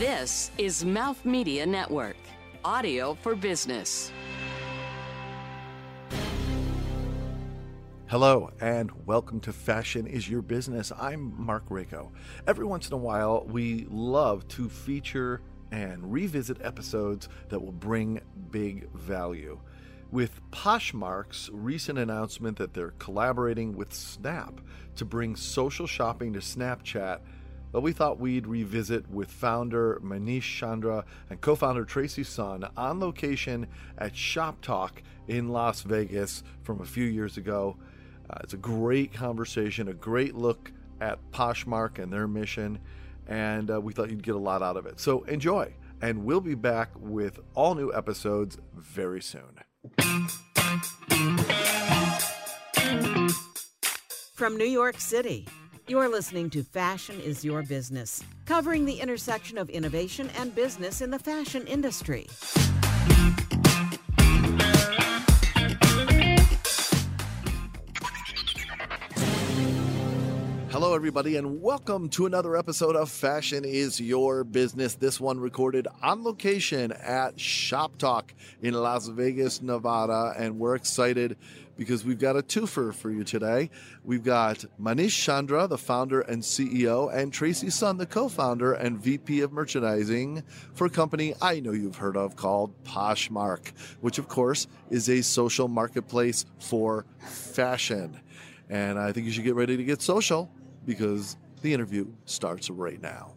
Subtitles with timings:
[0.00, 2.16] This is Mouth Media Network,
[2.64, 4.10] audio for business.
[8.06, 10.90] Hello, and welcome to Fashion is Your Business.
[10.98, 12.10] I'm Marc Raco.
[12.48, 18.20] Every once in a while, we love to feature and revisit episodes that will bring
[18.50, 19.60] big value.
[20.10, 24.60] With Poshmark's recent announcement that they're collaborating with Snap
[24.96, 27.20] to bring social shopping to Snapchat,
[27.74, 33.00] well, we thought we'd revisit with founder Manish Chandra and co founder Tracy Sun on
[33.00, 33.66] location
[33.98, 37.76] at Shoptalk in Las Vegas from a few years ago.
[38.30, 42.78] Uh, it's a great conversation, a great look at Poshmark and their mission,
[43.26, 45.00] and uh, we thought you'd get a lot out of it.
[45.00, 49.58] So enjoy, and we'll be back with all new episodes very soon.
[54.36, 55.48] From New York City,
[55.86, 61.10] you're listening to Fashion is Your Business, covering the intersection of innovation and business in
[61.10, 62.26] the fashion industry.
[70.70, 74.94] Hello, everybody, and welcome to another episode of Fashion is Your Business.
[74.94, 80.34] This one recorded on location at Shoptalk in Las Vegas, Nevada.
[80.36, 81.36] And we're excited
[81.76, 83.70] because we've got a twofer for you today.
[84.04, 88.98] We've got Manish Chandra, the founder and CEO, and Tracy Sun, the co founder and
[88.98, 90.42] VP of merchandising
[90.74, 95.22] for a company I know you've heard of called Poshmark, which, of course, is a
[95.22, 98.20] social marketplace for fashion.
[98.68, 100.50] And I think you should get ready to get social
[100.86, 103.34] because the interview starts right now.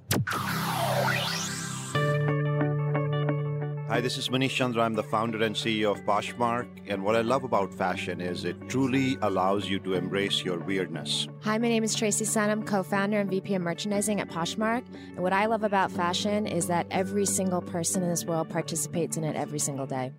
[3.89, 4.83] Hi, this is Manish Chandra.
[4.83, 6.67] I'm the founder and CEO of Poshmark.
[6.87, 11.29] And what I love about fashion is it truly allows you to embrace your weirdness.
[11.43, 12.49] Hi, my name is Tracy Sun.
[12.49, 14.83] I'm co founder and VP of merchandising at Poshmark.
[14.93, 19.15] And what I love about fashion is that every single person in this world participates
[19.15, 20.11] in it every single day.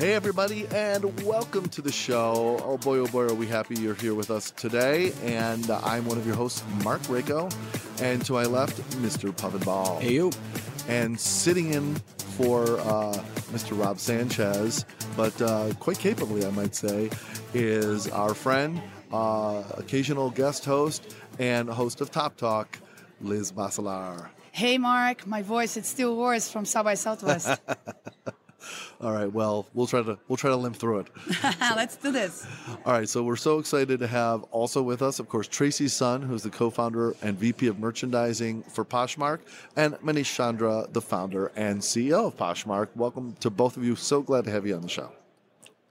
[0.00, 2.58] Hey, everybody, and welcome to the show.
[2.64, 5.12] Oh boy, oh boy, are we happy you're here with us today.
[5.22, 7.52] And uh, I'm one of your hosts, Marc Raco.
[8.00, 9.30] And to my left, Mr.
[9.30, 9.98] Pavan Bahl.
[10.00, 10.32] Hey, you.
[10.88, 13.12] And sitting in for uh,
[13.52, 13.78] Mr.
[13.78, 14.86] Rob Sanchez,
[15.18, 17.10] but uh, quite capably, I might say,
[17.52, 18.80] is our friend,
[19.12, 22.78] uh, occasional guest host, and host of Top Talk,
[23.20, 24.30] Liz Bacelar.
[24.50, 27.60] Hey, Marc, my voice, it's still worse from South by Southwest.
[29.00, 29.32] All right.
[29.32, 31.06] Well, we'll try to we'll try to limp through it.
[31.60, 32.46] Let's do this.
[32.84, 33.08] All right.
[33.08, 36.50] So we're so excited to have also with us, of course, Tracy Sun, who's the
[36.50, 39.40] co-founder and VP of merchandising for Poshmark,
[39.76, 42.88] and Manish Chandra, the founder and CEO of Poshmark.
[42.94, 43.96] Welcome to both of you.
[43.96, 45.12] So glad to have you on the show.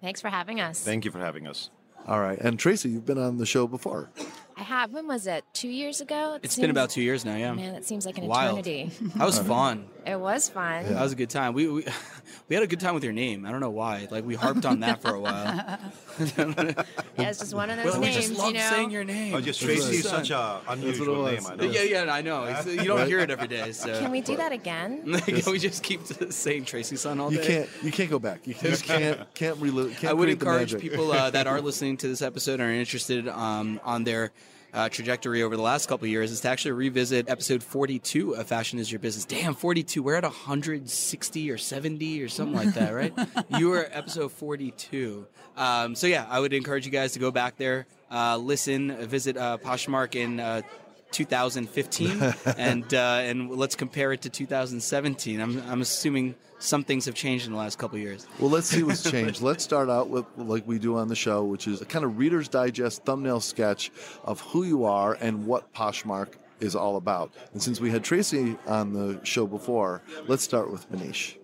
[0.01, 0.81] Thanks for having us.
[0.81, 1.69] Thank you for having us.
[2.07, 2.39] All right.
[2.39, 4.09] And Tracy, you've been on the show before.
[4.59, 4.91] I have.
[4.91, 5.45] When was it?
[5.53, 6.33] Two years ago?
[6.35, 7.53] It It's seems- been about two years now, yeah.
[7.53, 8.59] Man, that seems like an Wild.
[8.59, 8.91] eternity.
[9.15, 9.87] That was fun.
[10.05, 10.83] it was fun.
[10.85, 11.53] That was a good time.
[11.53, 11.85] We, we
[12.49, 13.45] we had a good time with your name.
[13.45, 14.07] I don't know why.
[14.11, 15.79] Like we harped on that for a while.
[16.19, 18.69] Yeah, it's just one of those well, we names, just love you know.
[18.69, 19.33] saying your name.
[19.33, 21.39] Oh, just Tracy is such a unusual name.
[21.47, 21.63] I know.
[21.63, 22.43] Yeah, yeah, I know.
[22.45, 23.71] It's- You don't hear it every day.
[23.71, 25.19] So Can we do that again?
[25.21, 27.35] Can we just keep saying Tracy Sun all day?
[27.37, 27.47] You day?
[27.47, 28.45] can't you can't go back.
[28.47, 29.91] You just can't can't relive.
[29.97, 33.27] Can't I would encourage people uh, that are listening to this episode and are interested
[33.29, 34.31] um, on their
[34.73, 38.47] uh, trajectory over the last couple of years is to actually revisit episode 42 of
[38.47, 39.25] Fashion is Your Business.
[39.25, 40.03] Damn, 42.
[40.03, 43.13] We're at 160 or 70 or something like that, right?
[43.57, 45.25] you were episode 42.
[45.57, 49.37] Um, so, yeah, I would encourage you guys to go back there, uh, listen, visit
[49.37, 50.63] uh, Poshmark in.
[51.09, 55.41] Uh, 2015 and uh, and let's compare it to 2017.
[55.41, 58.27] I'm, I'm assuming some things have changed in the last couple of years.
[58.39, 59.41] Well, let's see what's changed.
[59.41, 62.17] let's start out with like we do on the show, which is a kind of
[62.17, 63.91] Reader's Digest thumbnail sketch
[64.23, 67.33] of who you are and what Poshmark is all about.
[67.53, 71.38] And since we had Tracy on the show before, let's start with Manish.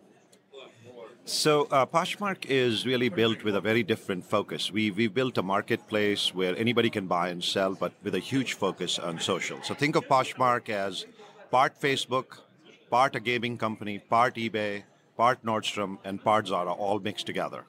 [1.27, 4.71] So uh, Poshmark is really built with a very different focus.
[4.71, 8.53] We we built a marketplace where anybody can buy and sell, but with a huge
[8.53, 9.57] focus on social.
[9.63, 11.05] So think of Poshmark as
[11.49, 12.37] part Facebook,
[12.91, 14.83] part a gaming company, part eBay,
[15.17, 17.65] part Nordstrom, and part Zara, all mixed together.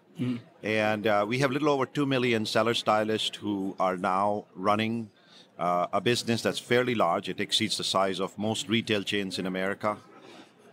[0.62, 5.11] And uh, we have a little over two million seller stylists who are now running
[5.59, 7.29] uh, a business that's fairly large.
[7.31, 9.97] It exceeds the size of most retail chains in America.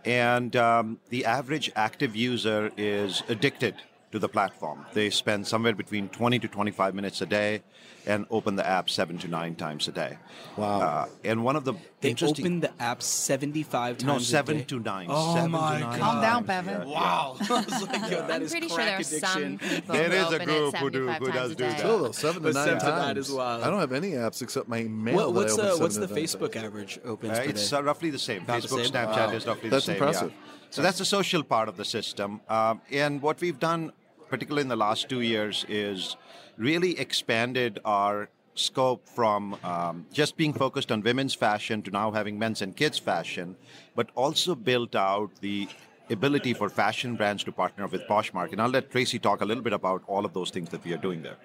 [0.04, 3.76] And um, the average active user is addicted
[4.14, 4.86] to the platform.
[4.92, 7.62] They spend somewhere between 20 to 25 minutes a day.
[8.06, 10.18] and open the app seven to nine times a day.
[10.58, 10.80] Wow.
[10.82, 11.72] Uh, and one of the
[12.02, 15.06] They interesting open the app 75 times no a seven to nine.
[15.08, 16.68] Oh seven my to nine Calm down, times.
[16.68, 16.78] Pavan.
[16.90, 17.36] Yeah, Wow.
[17.40, 19.58] I was like, yo, that I'm is pretty sure crack there's some addiction.
[19.70, 21.68] people There who is a open group who do- who does do day.
[21.70, 21.78] that.
[21.78, 23.06] Still though, seven to nine seven to times.
[23.06, 23.64] nine as well.
[23.64, 25.14] I don't have any apps except my mail.
[25.16, 26.34] What, that what's I the what's the nine times.
[26.36, 27.76] Facebook average opens Uh, it's day?
[27.78, 28.42] uh, roughly the same.
[28.42, 28.92] About the Facebook, same?
[28.92, 29.38] Snapchat Wow.
[29.38, 30.00] is roughly That's the same.
[30.04, 30.30] That's impressive.
[30.32, 30.52] Yeah.
[30.76, 32.40] So that's the social part of the system.
[32.50, 33.92] Um, and what we've done,
[34.34, 36.16] particularly in the last two years, is
[36.56, 42.36] really expanded our scope from um, just being focused on women's fashion to now having
[42.36, 43.54] men's and kids fashion,
[43.94, 45.68] but also built out the
[46.10, 48.50] ability for fashion brands to partner with Poshmark.
[48.50, 50.92] And I'll let Tracy talk a little bit about all of those things that we
[50.92, 51.36] are doing there.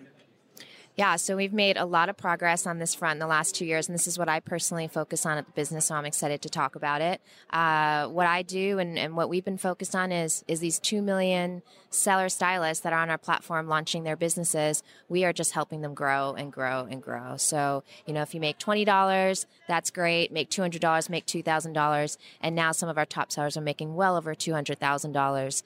[0.96, 3.66] Yeah, so we've made a lot of progress on this front in the last two
[3.66, 5.86] years, and this is what I personally focus on at the business.
[5.86, 7.22] So I'm excited to talk about it.
[7.52, 11.02] Uh, what I do and, and what we've been focused on is is these two
[11.02, 14.84] million seller stylists that are on our platform launching their businesses.
[15.08, 17.38] We are just helping them grow and grow and grow.
[17.38, 20.32] So you know, if you make twenty dollars, that's great.
[20.32, 23.58] Make two hundred dollars, make two thousand dollars, and now some of our top sellers
[23.58, 25.64] are making well over two hundred thousand um, dollars.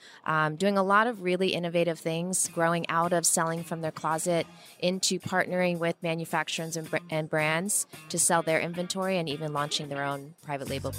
[0.57, 4.47] Doing a lot of really innovative things, growing out of selling from their closet
[4.79, 9.89] into partnering with manufacturers and, br- and brands to sell their inventory and even launching
[9.89, 10.93] their own private label.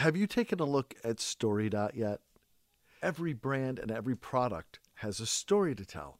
[0.00, 2.20] Have you taken a look at StoryDot yet?
[3.02, 6.18] Every brand and every product has a story to tell,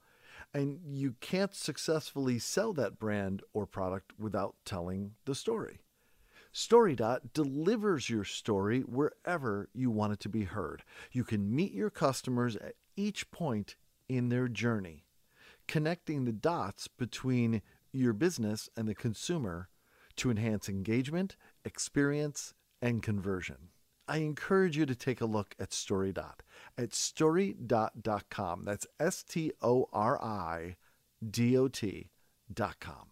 [0.53, 5.81] and you can't successfully sell that brand or product without telling the story.
[6.53, 10.83] StoryDot delivers your story wherever you want it to be heard.
[11.11, 13.77] You can meet your customers at each point
[14.11, 15.07] in their journey,
[15.67, 17.63] connecting the dots between
[17.93, 19.71] your business and the consumer
[20.17, 23.69] to enhance engagement, experience, and conversion.
[24.09, 26.41] I encourage you to take a look at StoryDot
[26.77, 28.65] at storydot.com.
[28.65, 30.77] That's S T O R I
[31.25, 33.07] D O T.com.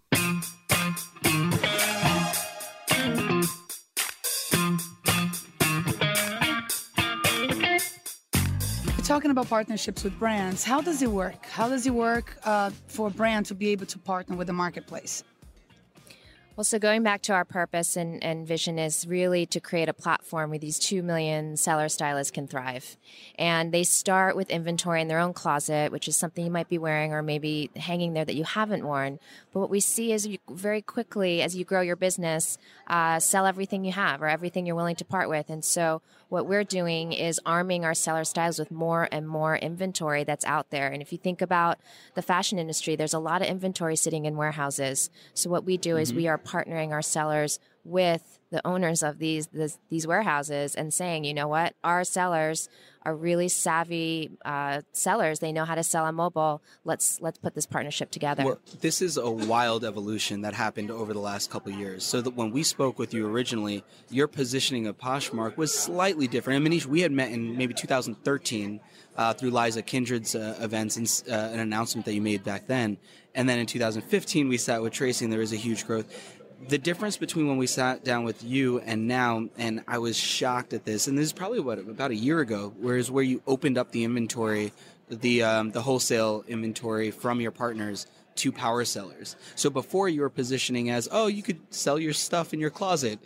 [8.96, 10.64] We're talking about partnerships with brands.
[10.64, 11.46] How does it work?
[11.46, 14.52] How does it work uh, for a brand to be able to partner with the
[14.52, 15.22] marketplace?
[16.58, 19.92] Well, so going back to our purpose and, and vision is really to create a
[19.92, 22.96] platform where these 2 million seller stylists can thrive.
[23.38, 26.76] And they start with inventory in their own closet, which is something you might be
[26.76, 29.20] wearing or maybe hanging there that you haven't worn.
[29.52, 32.58] But what we see is you very quickly, as you grow your business,
[32.88, 35.50] uh, sell everything you have or everything you're willing to part with.
[35.50, 40.24] And so what we're doing is arming our seller styles with more and more inventory
[40.24, 40.88] that's out there.
[40.88, 41.78] And if you think about
[42.14, 45.08] the fashion industry, there's a lot of inventory sitting in warehouses.
[45.34, 49.48] So what we do is we are partnering our sellers with the owners of these
[49.48, 52.68] this, these warehouses and saying, you know what, our sellers
[53.02, 55.38] are really savvy uh, sellers.
[55.38, 56.62] They know how to sell on mobile.
[56.84, 58.44] Let's let's put this partnership together.
[58.44, 62.04] Well, this is a wild evolution that happened over the last couple years.
[62.04, 66.64] So that when we spoke with you originally, your positioning of Poshmark was slightly different.
[66.64, 68.80] And Manish, we had met in maybe 2013
[69.16, 72.98] uh, through Liza Kindred's uh, events and uh, an announcement that you made back then.
[73.34, 76.37] And then in 2015, we sat with Tracy, and there was a huge growth.
[76.66, 80.72] The difference between when we sat down with you and now, and I was shocked
[80.72, 83.78] at this, and this is probably what about a year ago, whereas where you opened
[83.78, 84.72] up the inventory,
[85.08, 89.36] the um, the wholesale inventory from your partners to power sellers.
[89.54, 93.20] So before you were positioning as, oh, you could sell your stuff in your closet.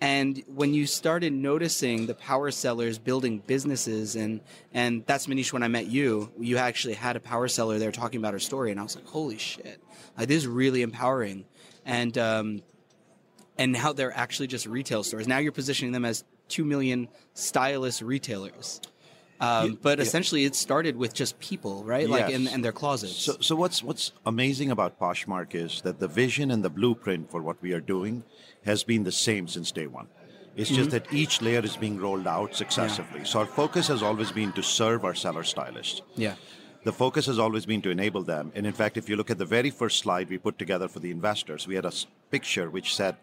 [0.00, 4.40] And when you started noticing the power sellers building businesses, and
[4.72, 5.52] and that's Manish.
[5.52, 8.70] When I met you, you actually had a power seller there talking about her story,
[8.70, 9.82] and I was like, holy shit,
[10.16, 11.44] like this is really empowering.
[11.84, 12.62] And um,
[13.58, 15.28] and how they're actually just retail stores.
[15.28, 18.80] Now you're positioning them as two million stylist retailers.
[19.40, 22.08] Um, but essentially, it started with just people, right?
[22.08, 23.16] Like in, in their closets.
[23.16, 27.40] So, so what's what's amazing about Poshmark is that the vision and the blueprint for
[27.40, 28.24] what we are doing
[28.66, 30.08] has been the same since day one.
[30.56, 33.24] It's just that each layer is being rolled out successively.
[33.24, 36.02] So our focus has always been to serve our seller stylists.
[36.16, 36.34] yeah.
[36.82, 38.52] The focus has always been to enable them.
[38.54, 40.98] And in fact, if you look at the very first slide we put together for
[40.98, 41.92] the investors, we had a
[42.30, 43.16] picture which said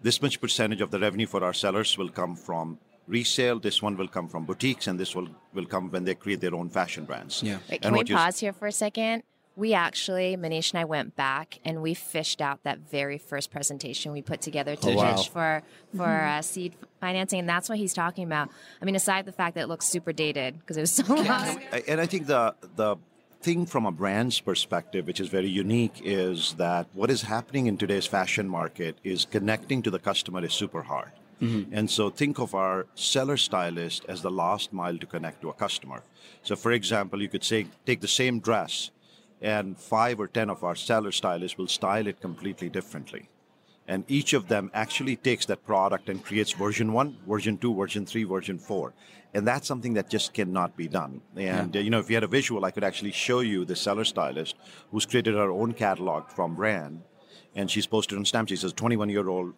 [0.00, 3.96] this much percentage of the revenue for our sellers will come from resale, this one
[3.96, 7.04] will come from boutiques, and this will, will come when they create their own fashion
[7.04, 7.42] brands.
[7.42, 7.58] Yeah.
[7.70, 9.22] Wait, And can we pause here for a second?
[9.56, 14.10] We actually, Manish and I went back and we fished out that very first presentation
[14.12, 15.14] we put together to Oh, wow.
[15.16, 15.62] pitch for
[15.96, 18.48] for uh, seed financing, and that's what he's talking about.
[18.82, 21.26] I mean, aside the fact that it looks super dated because it was so long.
[21.72, 22.96] I- and I think the the
[23.42, 27.76] thing from a brand's perspective, which is very unique, is that what is happening in
[27.76, 31.12] today's fashion market is connecting to the customer is super hard.
[31.78, 35.52] And so think of our seller stylist as the last mile to connect to a
[35.52, 36.02] customer.
[36.42, 38.90] So, for example, you could say take the same dress,
[39.44, 43.28] and five or ten of our seller stylists will style it completely differently.
[43.86, 48.06] And each of them actually takes that product and creates version one, version two, version
[48.06, 48.94] three, version four.
[49.34, 51.20] And that's something that just cannot be done.
[51.36, 53.76] And uh, you know, if you had a visual, I could actually show you the
[53.76, 54.56] seller stylist
[54.90, 57.02] who's created her own catalog from brand,
[57.54, 58.48] and she's posted on Snapchat.
[58.48, 59.52] She says 21 year old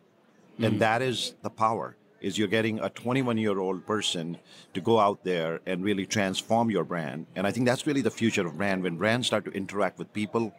[0.59, 4.39] and that is the power is you're getting a 21 year old person
[4.75, 7.27] to go out there and really transform your brand.
[7.37, 8.83] And i think that's really the future of brand.
[8.83, 10.55] When brands start to interact with people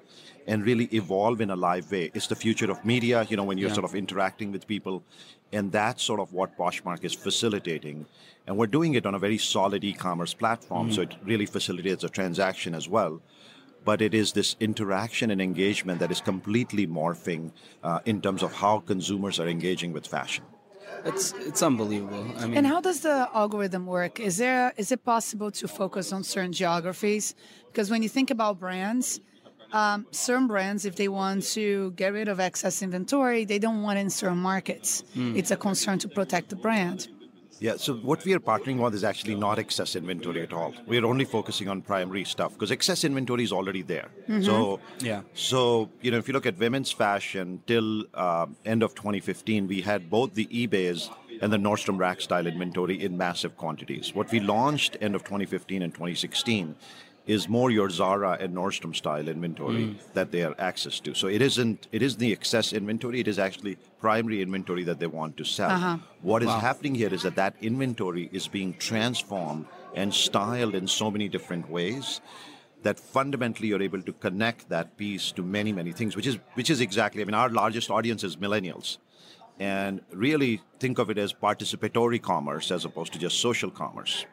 [0.47, 3.57] and really evolve in a live way it's the future of media you know when
[3.57, 3.75] you're Yeah.
[3.75, 5.03] sort of interacting with people.
[5.51, 8.05] And that's sort of what poshmark is facilitating.
[8.45, 12.09] And we're doing it on a very solid e-commerce platform so it really facilitates a
[12.09, 13.21] transaction as well.
[13.85, 17.51] But it is this interaction and engagement that is completely morphing
[17.83, 20.43] uh, in terms of how consumers are engaging with fashion.
[21.05, 22.25] It's it's unbelievable.
[22.37, 24.19] I mean, And how does the algorithm work?
[24.19, 27.35] Is there is it possible to focus on certain geographies?
[27.67, 29.19] Because when you think about brands,
[29.73, 33.97] um, certain brands, if they want to get rid of excess inventory, they don't want
[33.99, 35.03] it in certain markets.
[35.15, 37.07] It's a concern to protect the brand.
[37.59, 40.73] Yeah, so what we are partnering with is actually not excess inventory at all.
[40.85, 44.09] We are only focusing on primary stuff because excess inventory is already there.
[44.41, 45.21] So, Yeah.
[45.33, 49.81] So you know, if you look at women's fashion till uh, end of 2015, we
[49.81, 51.09] had both the eBay's
[51.41, 54.13] and the Nordstrom rack style inventory in massive quantities.
[54.15, 56.75] What we launched end of 2015 and 2016
[57.27, 59.97] is more your Zara and Nordstrom style inventory hmm.
[60.13, 61.13] that they are access to.
[61.13, 63.19] So it isn't it is the excess inventory.
[63.19, 65.71] It is actually primary inventory that they want to sell.
[65.71, 65.97] Uh-huh.
[66.21, 71.11] What is happening here is that that inventory is being transformed and styled in so
[71.11, 72.21] many different ways
[72.83, 76.69] that fundamentally you're able to connect that piece to many many things which is which
[76.69, 78.97] is exactly i mean our largest audience is millennials
[79.59, 84.25] and really think of it as participatory commerce as opposed to just social commerce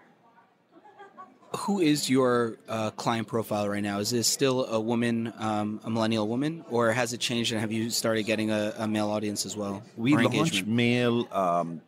[1.58, 3.99] who is your uh, client profile right now?
[3.99, 7.52] Is this still a woman, um, a millennial woman, or has it changed?
[7.52, 9.82] And have you started getting a, a male audience as well?
[9.96, 11.80] We launched male um,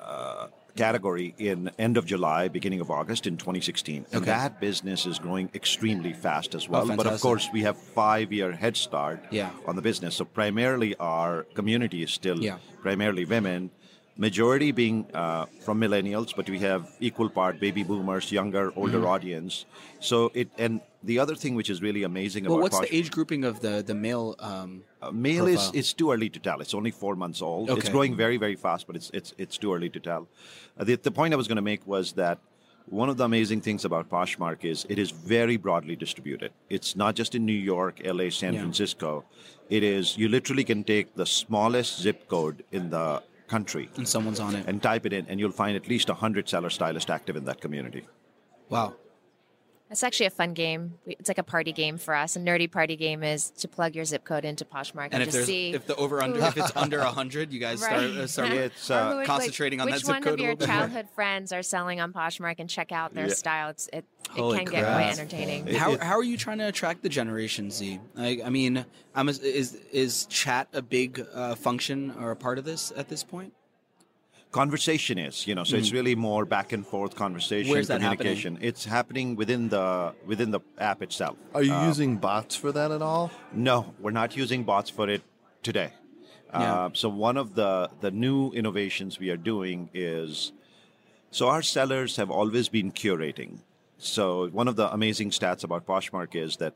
[0.00, 4.26] uh, category in end of July, beginning of August in 2016, and Okay.
[4.30, 6.86] that business is growing extremely fast as well.
[6.86, 9.50] but of course, we have five year head start Yeah.
[9.66, 10.14] on the business.
[10.16, 12.58] So primarily, our community is still Yeah.
[12.82, 13.70] primarily women.
[14.20, 19.06] Majority being uh, from millennials, but we have equal part baby boomers, younger, older Mm-hmm.
[19.14, 19.64] audience.
[20.00, 22.96] So it and the other thing which is really amazing Well, about what's Posh- the
[22.96, 24.34] age grouping of the the male?
[24.40, 26.60] Um, uh, male is it's too early to tell.
[26.60, 27.70] It's only four months old.
[27.70, 30.26] It's growing very very fast, but it's it's it's too early to tell.
[30.76, 32.38] Uh, the the point I was going to make was that
[33.02, 36.50] one of the amazing things about Poshmark is it is very broadly distributed.
[36.68, 38.62] It's not just in New York, LA, San Yeah.
[38.62, 39.24] Francisco.
[39.70, 44.40] It is you literally can take the smallest zip code in the country and someone's
[44.40, 44.66] on it.
[44.66, 47.60] and type it in, and you'll find at least hundred seller stylists active in that
[47.60, 48.06] community.
[48.68, 48.94] wow.
[49.90, 50.94] It's actually a fun game.
[51.06, 52.36] It's like a party game for us.
[52.36, 55.30] A nerdy party game is to plug your zip code into Poshmark and, And if
[55.32, 58.04] just see if the over under if it's under hundred, you guys start Right.
[58.18, 60.16] uh, start It's Or uh, who- like, concentrating on that zip code.
[60.16, 60.76] which one of your little more.
[60.76, 63.34] childhood friends are selling on Poshmark and check out their Yeah.
[63.34, 63.70] style.
[63.70, 64.04] It's, it
[64.36, 65.66] it Holy can get quite entertaining.
[65.74, 67.98] How, it- how are you trying to attract the Generation Z?
[68.14, 72.66] I, I mean, I'm, is is chat a big uh, function or a part of
[72.66, 73.54] this at this point?
[74.50, 77.70] Conversation is you know so it's really more back and forth conversation.
[77.70, 78.18] Where's that happening?
[78.18, 82.72] communication it's happening within the within the app itself Are you Uh, using bots for
[82.72, 83.30] that at all?
[83.52, 85.22] no we're not using bots for it
[85.62, 85.92] today
[86.50, 86.74] Yeah.
[86.74, 90.52] uh, so one of the the new innovations we are doing is
[91.30, 93.58] so our sellers have always been curating
[93.98, 96.74] so one of the amazing stats about poshmark is that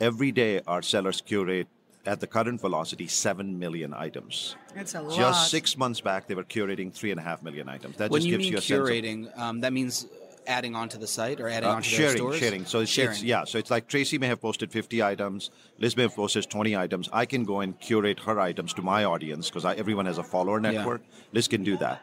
[0.00, 1.68] every day our sellers curate
[2.06, 5.16] at the current velocity 7 million items It's a lot.
[5.16, 8.20] just six months back they were curating three and a half million items that when
[8.20, 10.06] just you gives mean you a sense of curating, um, that means
[10.46, 12.36] adding onto the site or adding Uh, onto sharing, their stores.
[12.38, 12.64] sharing.
[12.64, 13.10] So it's, sharing.
[13.10, 13.44] it's yeah.
[13.44, 17.10] So it's like Tracy may have posted 50 items, Liz may have posted 20 items.
[17.12, 20.58] I can go and curate her items to my audience because everyone has a follower
[20.58, 21.02] network.
[21.04, 21.16] Yeah.
[21.32, 22.00] Liz can do that.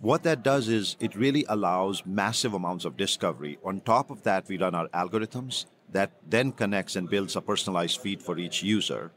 [0.00, 3.58] What that does is it really allows massive amounts of discovery.
[3.64, 8.00] On top of that, we run our algorithms that then connects and builds a personalized
[8.00, 9.12] feed for each user.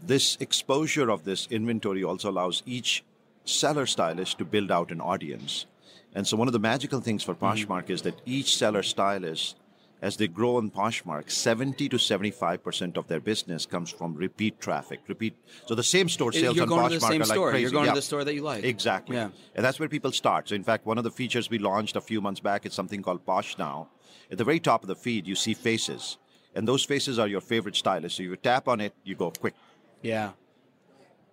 [0.00, 3.04] This exposure of this inventory also allows each
[3.44, 5.66] seller stylist to build out an audience.
[6.14, 7.72] And so one of the magical things for mm-hmm.
[7.72, 9.56] Poshmark is that each seller stylist,
[10.02, 15.00] as they grow on Poshmark, 70 to 75% of their business comes from repeat traffic.
[15.06, 15.36] Repeat.
[15.66, 17.50] So the same store sales You're on going to the same are like store.
[17.50, 17.62] crazy.
[17.62, 17.92] You're going Yeah.
[17.92, 18.64] to the store that you like.
[18.64, 19.16] Exactly.
[19.16, 19.30] Yeah.
[19.54, 20.48] And that's where people start.
[20.48, 23.00] So in fact, one of the features we launched a few months back is something
[23.02, 23.88] called Posh Now.
[24.30, 26.18] At the very top of the feed, you see faces.
[26.54, 28.16] And those faces are your favorite stylists.
[28.16, 29.54] So you tap on it, you go quick.
[30.02, 30.32] Yeah.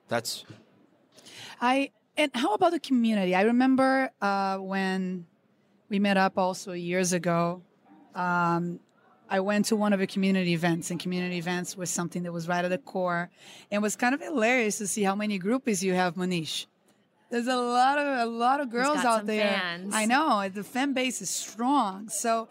[0.08, 0.46] That's
[1.62, 3.36] I And how about the community?
[3.36, 5.26] I remember uh, when
[5.90, 7.62] we met up also years ago.
[8.16, 8.80] Um,
[9.30, 12.48] I went to one of the community events, and community events was something that was
[12.48, 13.30] right at the core,
[13.70, 16.66] and it was kind of hilarious to see how many groupies you have, Manish.
[17.30, 19.52] There's a lot of a lot of girls got out some there.
[19.52, 19.94] fans.
[19.94, 22.10] I know the fan base is strong.
[22.10, 22.48] So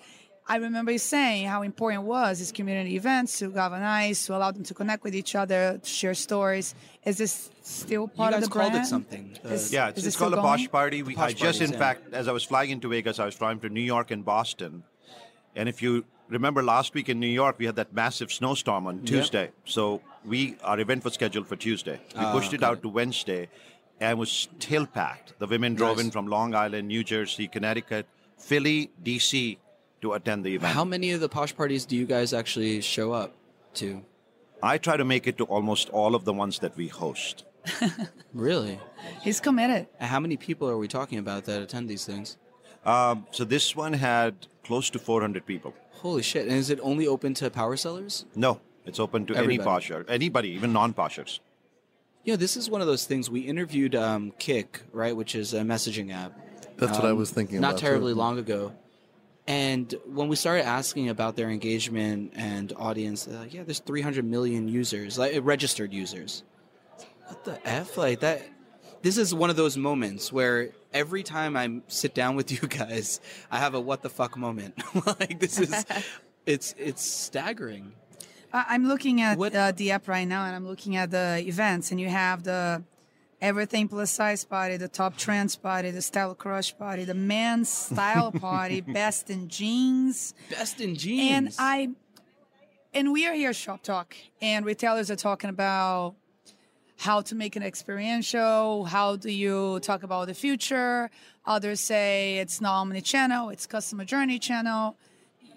[0.50, 4.50] I remember you saying how important it was these community events to galvanize, to allow
[4.50, 6.74] them to connect with each other, to share stories.
[7.04, 8.84] Is this still part of the called brand?
[8.84, 9.38] it something.
[9.44, 10.48] Uh, Is- Yeah, it's, it's called a going?
[10.48, 11.02] Posh Party.
[11.02, 11.78] We, Posh I just, Parties, in yeah.
[11.78, 14.84] fact, as I was flying into Vegas, I was flying to New York and Boston.
[15.54, 19.02] And if you remember last week in New York, we had that massive snowstorm on
[19.04, 19.50] Tuesday.
[19.66, 22.00] So we our event was scheduled for Tuesday.
[22.14, 23.48] We Ah, pushed it got out to Wednesday,
[24.00, 25.34] and was still packed.
[25.38, 26.06] The women drove Nice.
[26.06, 28.06] in from Long Island, New Jersey, Connecticut,
[28.38, 29.58] Philly, DC
[30.02, 30.74] to attend the event.
[30.74, 33.34] How many of the posh parties do you guys actually show up
[33.74, 34.04] to?
[34.62, 37.44] I try to make it to almost all of the ones that we host.
[38.34, 38.78] Really?
[39.22, 39.88] He's committed.
[40.00, 42.36] How many people are we talking about that attend these things?
[42.84, 45.74] Um, so this one had close to 400 people.
[45.92, 46.46] Holy shit!
[46.46, 48.26] And is it only open to power sellers?
[48.36, 49.68] No, it's open to any Everybody.
[49.86, 51.40] posher, anybody, even non-poshers.
[52.22, 53.30] Yeah, this is one of those things.
[53.30, 56.38] We interviewed um, Kik, right, which is a messaging app.
[56.76, 57.86] That's what I um, was thinking Not about, too.
[57.86, 58.72] terribly long ago.
[59.48, 64.22] And when we started asking about their engagement and audience, they're like, yeah, there's 300
[64.22, 66.44] million users, like registered users.
[67.26, 67.96] What the f?
[67.96, 68.42] Like that.
[69.00, 73.20] This is one of those moments where every time I sit down with you guys,
[73.50, 74.74] I have a what the fuck moment.
[75.18, 75.86] like this is,
[76.46, 77.92] it's it's staggering.
[78.52, 81.42] I- I'm looking at What- uh, the app right now, and I'm looking at the
[81.46, 82.82] events, and you have the
[83.40, 88.32] everything plus size party, the top trends party, the style crush party, the men's style
[88.32, 91.30] party, best in jeans, Best in jeans.
[91.32, 91.88] and I,
[92.94, 96.14] and we are here at Shoptalk, and retailers are talking about
[96.96, 98.84] how to make an experiential.
[98.84, 101.10] How do you talk about the future?
[101.46, 104.96] Others say it's not omni-channel, it's customer journey channel.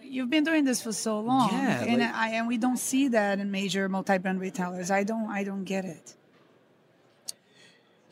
[0.04, 3.08] You've been doing this for so long, Yeah, and like- I and we don't see
[3.10, 4.92] that in major multi-brand retailers.
[4.92, 6.16] I don't, I don't get it.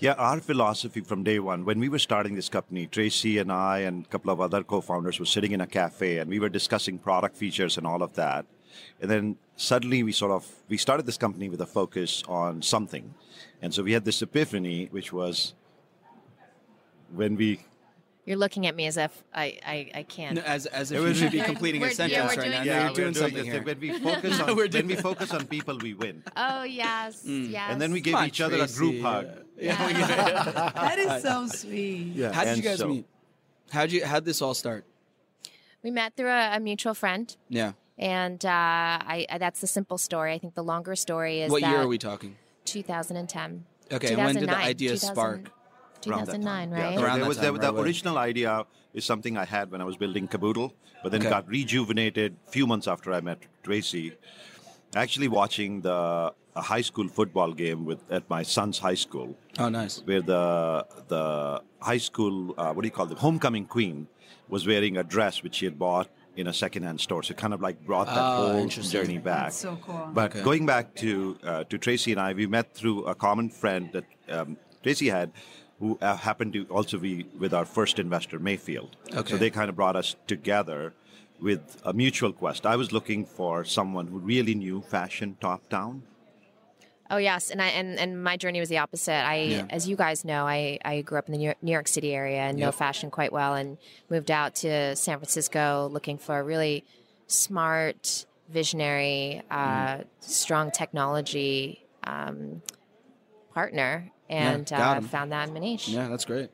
[0.02, 3.80] Yeah, our philosophy from day one, when we were starting this company, Tracy and I
[3.80, 6.98] and a couple of other co-founders were sitting in a cafe and we were discussing
[6.98, 8.46] product features and all of that.
[9.02, 13.14] And then suddenly we sort of we started this company with a focus on something.
[13.62, 15.54] And so we had this epiphany, which was
[17.14, 17.66] when we
[18.30, 20.36] You're looking at me as if I, I, I can't.
[20.36, 22.64] No, as as if It you should be We're- completing a we're- yeah, we're right
[22.64, 22.64] now.
[22.64, 22.74] doing No, something.
[22.76, 23.64] you're doing we're something here.
[23.64, 26.22] When we focus on We're when we focus on people, we win.
[26.38, 27.50] Oh yes, Mm.
[27.50, 27.72] yes.
[27.72, 29.26] And then we give Come on, each other a group hug.
[29.60, 29.76] Yeah.
[30.76, 32.14] That is so sweet.
[32.14, 32.32] Yeah.
[32.32, 33.06] How did you guys so- meet?
[33.72, 34.86] How did you how'd this all start?
[35.82, 37.72] we met through a, a mutual friend, Yeah.
[37.98, 38.50] and uh,
[39.16, 40.34] I, I that's the simple story.
[40.34, 42.36] I think the longer story is What that year are we talking?
[42.66, 43.66] 2010.
[43.92, 45.52] Okay, and when did the 2009, idea 2000 spark?
[46.08, 46.80] Around that 2009, right?
[46.80, 47.82] Yeah, Around there that was time, there, right the away.
[47.82, 50.72] original idea is something I had when I was building Kaboodle,
[51.04, 51.30] but then Okay.
[51.30, 54.14] got rejuvenated a few months after I met Tracy.
[54.96, 59.70] Actually, watching the a high school football game with at my son's high school, Oh,
[59.70, 60.02] nice.
[60.06, 64.08] where the the high school uh, what do you call it homecoming queen
[64.48, 67.22] was wearing a dress which she had bought in a secondhand store.
[67.22, 69.50] So it kind of like brought that Oh, whole journey back.
[69.52, 70.10] That's so cool.
[70.12, 70.42] But Okay.
[70.42, 74.06] going back to uh, to Tracy and I, we met through a common friend that
[74.30, 75.32] um, Tracy had,
[75.80, 78.96] who uh, happened to also be with our first investor, Mayfield.
[79.14, 79.32] Okay.
[79.32, 80.94] So they kind of brought us together
[81.42, 82.66] with a mutual quest.
[82.66, 86.04] I was looking for someone who really knew fashion top down.
[87.12, 89.14] Oh yes, and I and, and my journey was the opposite.
[89.26, 89.66] I, Yeah.
[89.72, 92.14] as you guys know, I, I grew up in the New York, New York City
[92.14, 93.78] area and know fashion quite well, and
[94.10, 96.84] moved out to San Francisco looking for a really
[97.26, 102.62] smart, visionary, uh, strong technology um,
[103.56, 105.88] partner, and got uh, found that in Manish.
[105.90, 106.50] Yeah, that's great.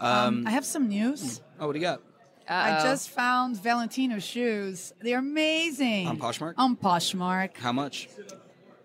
[0.00, 1.40] Um, I have some news.
[1.60, 2.00] Oh, what do you got?
[2.48, 2.82] I Uh-oh.
[2.84, 4.92] just found Valentino shoes.
[5.00, 6.08] They're amazing.
[6.08, 6.54] On Poshmark?
[6.56, 7.56] On Poshmark.
[7.56, 8.08] How much?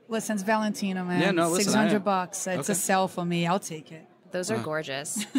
[0.07, 1.19] Listen, it's Valentino, man.
[1.21, 2.45] Yeah, no, listen, Six hundred I- bucks.
[2.47, 3.47] It's a sell for me.
[3.47, 4.05] I'll take it.
[4.31, 5.25] Those are gorgeous.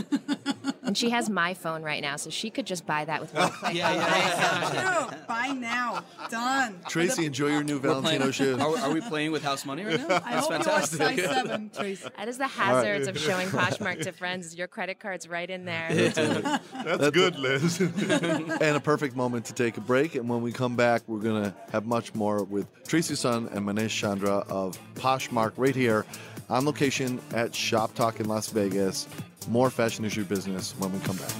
[0.88, 3.50] and she has my phone right now, so she could just buy that with one
[3.50, 3.74] click.
[3.74, 5.18] Yeah, yeah, True.
[5.28, 6.02] Buy now.
[6.30, 6.80] Done.
[6.88, 8.58] Tracy, enjoy your new Valentino shoes.
[8.60, 10.16] Are, are we playing with house money right now?
[10.24, 11.16] I That's hope fantastic.
[11.16, 12.08] you size seven, Tracy.
[12.16, 14.56] That is the hazards of showing Poshmark to friends.
[14.56, 15.88] Your credit card's right in there.
[15.92, 17.80] That's good, Liz.
[17.80, 20.14] and a perfect moment to take a break.
[20.14, 23.66] And when we come back, we're going to have much more with Tracy Sun and
[23.66, 26.06] Manish Chandra of Poshmark right here
[26.50, 29.06] on location at Shoptalk in Las Vegas.
[29.48, 31.32] More fashion is your business when we come back.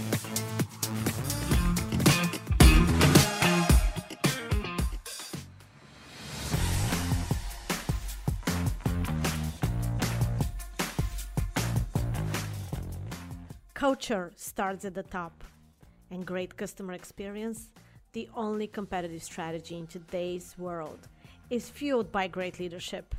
[13.74, 15.44] Culture starts at the top,
[16.10, 17.70] and great customer experience,
[18.12, 20.98] the only competitive strategy in today's world,
[21.48, 23.14] is fueled by great leadership.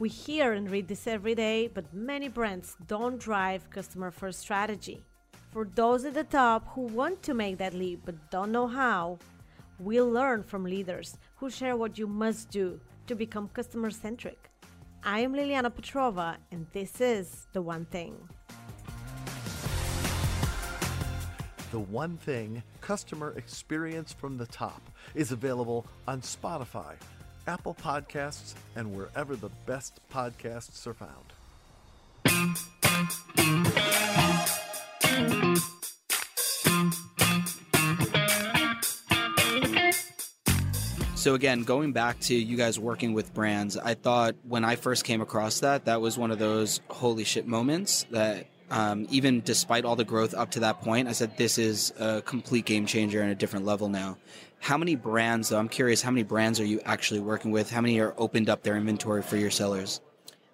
[0.00, 5.04] We hear and read this every day, but many brands don't drive customer first strategy.
[5.52, 9.20] For those at the top who want to make that leap but don't know how,
[9.78, 14.50] we'll learn from leaders who share what you must do to become customer centric.
[15.04, 18.16] I am Liliana Petrova, and this is The One Thing.
[21.70, 24.82] The One Thing Customer Experience from the Top
[25.14, 26.94] is available on Spotify,
[27.46, 31.32] Apple Podcasts, and wherever the best podcasts are found.
[41.24, 45.04] So again, going back to you guys working with brands, I thought when I first
[45.04, 49.86] came across that, that was one of those holy shit moments that um, even despite
[49.86, 53.22] all the growth up to that point, I said this is a complete game changer
[53.22, 54.18] and a different level now.
[54.64, 57.70] How many brands, though, I'm curious, how many brands are you actually working with?
[57.70, 60.00] How many are opened up their inventory for your sellers?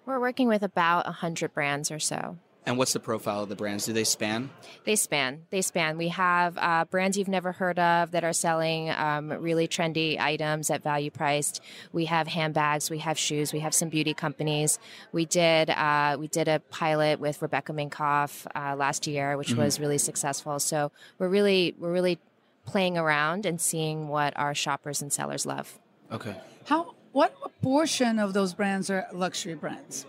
[0.05, 2.35] We're working with about 100 brands or so.
[2.65, 3.85] And what's the profile of the brands?
[3.85, 4.49] Do they span?
[4.83, 5.45] They span.
[5.49, 5.97] They span.
[5.97, 10.69] We have uh, brands you've never heard of that are selling um, really trendy items
[10.69, 11.61] at value priced.
[11.93, 12.89] We have handbags.
[12.89, 13.53] We have shoes.
[13.53, 14.77] We have some beauty companies.
[15.13, 19.61] We did uh, we did a pilot with Rebecca Minkoff uh, last year, which mm-hmm.
[19.61, 20.59] was really successful.
[20.59, 22.19] So we're really we're really
[22.65, 25.79] playing around and seeing what our shoppers and sellers love.
[26.11, 26.35] Okay.
[26.65, 30.05] How what portion of those brands are luxury brands?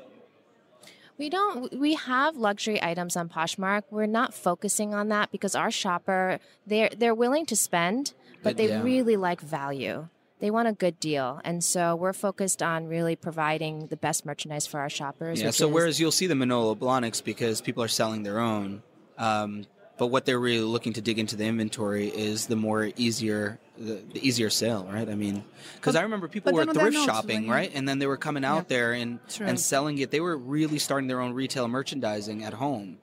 [1.18, 1.78] We don't.
[1.78, 3.82] We have luxury items on Poshmark.
[3.90, 8.68] We're not focusing on that because our shopper they're they're willing to spend, but they
[8.68, 8.82] yeah.
[8.82, 10.08] really like value.
[10.40, 14.66] They want a good deal, and so we're focused on really providing the best merchandise
[14.66, 15.40] for our shoppers.
[15.40, 15.50] Yeah.
[15.50, 18.82] So is, whereas you'll see the Manolo Blahniks because people are selling their own,
[19.18, 19.66] um,
[20.02, 24.02] but what they're really looking to dig into the inventory is the more easier the,
[24.12, 25.08] the easier sale, right?
[25.08, 25.44] I mean,
[25.76, 28.74] because I remember people were thrift shopping, right, and then they were coming out yeah,
[28.74, 30.10] there and and selling it.
[30.10, 32.98] They were really starting their own retail merchandising at home.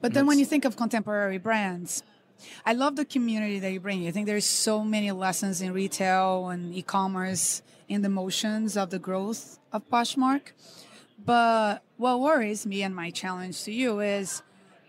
[0.00, 2.02] But and then when you think of contemporary brands,
[2.64, 4.08] I love the community that you bring.
[4.08, 8.98] I think there's so many lessons in retail and e-commerce in the motions of the
[8.98, 10.52] growth of Poshmark.
[11.22, 14.42] But what worries me and my challenge to you is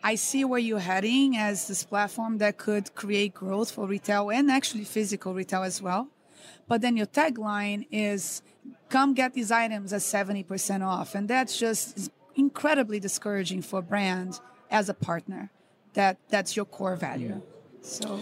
[0.03, 4.49] I see where you're heading as this platform that could create growth for retail and
[4.49, 6.07] actually physical retail as well.
[6.67, 8.41] But then your tagline is
[8.89, 11.15] come get these items at 70% off.
[11.15, 14.39] And that's just incredibly discouraging for a brand
[14.71, 15.51] as a partner.
[15.93, 17.41] That that's your core value.
[17.81, 18.19] So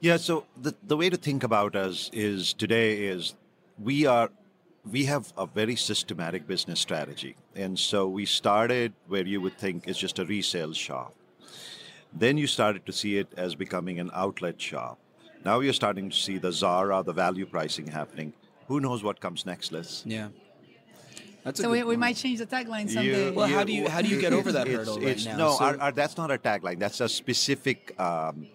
[0.00, 3.34] Yeah, so the, the way to think about us is today is
[3.82, 4.30] we are
[4.90, 7.36] we have a very systematic business strategy.
[7.54, 11.14] And so we started where you would think is just a resale shop.
[12.12, 14.98] Then you started to see it as becoming an outlet shop.
[15.44, 18.32] Now you're starting to see the Zara, the value pricing happening.
[18.66, 20.02] Who knows what comes next, Liz?
[20.04, 20.28] Yeah.
[21.44, 23.28] That's so we, we, might change the tagline someday.
[23.28, 25.36] You, well, you, how do you how do you get over that hurdle right now?
[25.36, 26.78] No, so, our, our, that's not a tagline.
[26.78, 28.48] That's a specific um,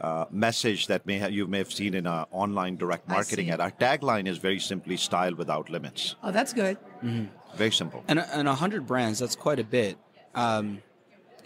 [0.00, 3.60] uh, message that may have, you may have seen in our online direct marketing ad.
[3.60, 6.78] Our tagline is very simply "Style without limits." Oh, that's good.
[7.04, 7.26] Mm-hmm.
[7.56, 8.02] Very simple.
[8.08, 9.18] And and hundred brands.
[9.18, 9.96] That's quite a bit.
[10.34, 10.82] Um,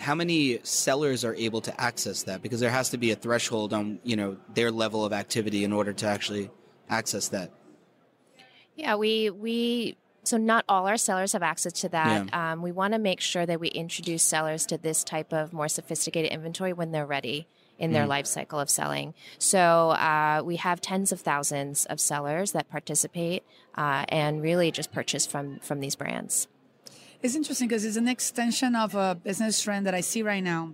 [0.00, 2.42] how many sellers are able to access that?
[2.42, 5.72] Because there has to be a threshold on you know their level of activity in
[5.72, 6.50] order to actually
[6.88, 7.52] access that.
[8.74, 12.26] Yeah, we we so not all our sellers have access to that.
[12.26, 12.52] Yeah.
[12.52, 15.68] Um, we want to make sure that we introduce sellers to this type of more
[15.68, 17.46] sophisticated inventory when they're ready
[17.78, 18.08] in their mm.
[18.08, 19.14] life cycle of selling.
[19.38, 23.42] So uh, we have tens of thousands of sellers that participate
[23.74, 26.48] uh, and really just purchase from from these brands.
[27.22, 30.72] It's interesting because it's an extension of a business trend that I see right now,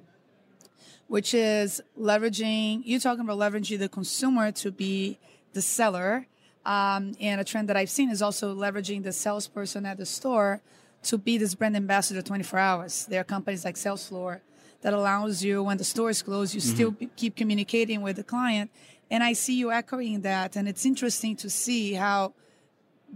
[1.09, 5.19] which is leveraging, you're talking about leveraging the consumer to be
[5.55, 6.29] the seller.
[6.65, 10.61] Um, and a trend that I've seen is also leveraging the salesperson at the store
[11.03, 13.07] to be this brand ambassador 24 hours.
[13.07, 14.41] There are companies like SalesFloor
[14.83, 16.75] that allows you, when the store is closed, you mm-hmm.
[16.75, 18.71] still keep communicating with the client.
[19.11, 20.55] And I see you echoing that.
[20.55, 22.35] And it's interesting to see how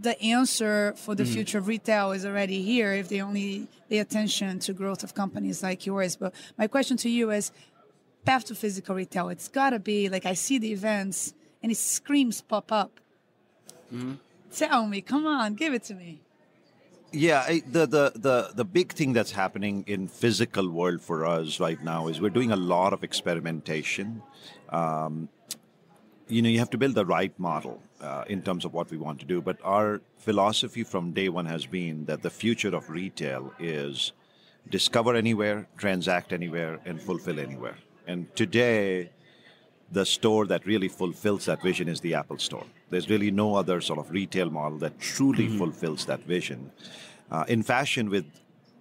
[0.01, 1.33] the answer for the mm.
[1.33, 5.63] future of retail is already here if they only pay attention to growth of companies
[5.63, 6.17] like yours.
[6.17, 7.53] But my question to you is
[8.25, 9.29] path to physical retail.
[9.29, 13.01] It's got to be like I see the events and it screams pop up.
[13.93, 14.19] Mm.
[14.55, 16.21] Tell me, come on, give it to me.
[17.13, 21.83] Yeah, the, the the the big thing that's happening in physical world for us right
[21.83, 24.23] now is we're doing a lot of experimentation.
[24.69, 25.29] Um,
[26.31, 28.97] you know, you have to build the right model uh, in terms of what we
[28.97, 29.40] want to do.
[29.40, 34.12] But our philosophy from day one has been that the future of retail is
[34.69, 37.77] discover anywhere, transact anywhere, and fulfill anywhere.
[38.07, 39.11] And today,
[39.90, 42.66] the store that really fulfills that vision is the Apple Store.
[42.90, 45.59] There's really no other sort of retail model that truly mm-hmm.
[45.59, 46.71] fulfills that vision.
[47.31, 48.27] Uh, in fashion, with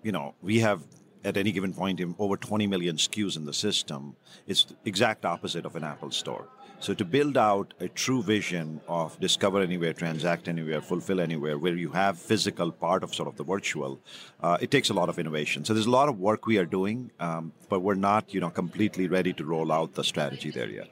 [0.04, 0.84] you know, we have
[1.26, 4.16] at any given point over 20 million SKUs in the system.
[4.48, 6.48] It's the exact opposite of an Apple store.
[6.82, 11.76] So to build out a true vision of discover anywhere, transact anywhere, fulfill anywhere, where
[11.76, 14.00] you have physical part of sort of the virtual,
[14.42, 15.66] uh, it takes a lot of innovation.
[15.66, 18.50] So there's a lot of work we are doing, um, but we're not, you know,
[18.50, 20.88] completely ready to roll out the strategy there yet.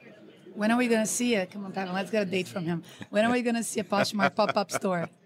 [0.54, 1.52] When are we going to see it?
[1.52, 2.82] Come on, Pavan, let's get a date from him.
[3.08, 5.08] When are we going to see a Poshmark pop-up store?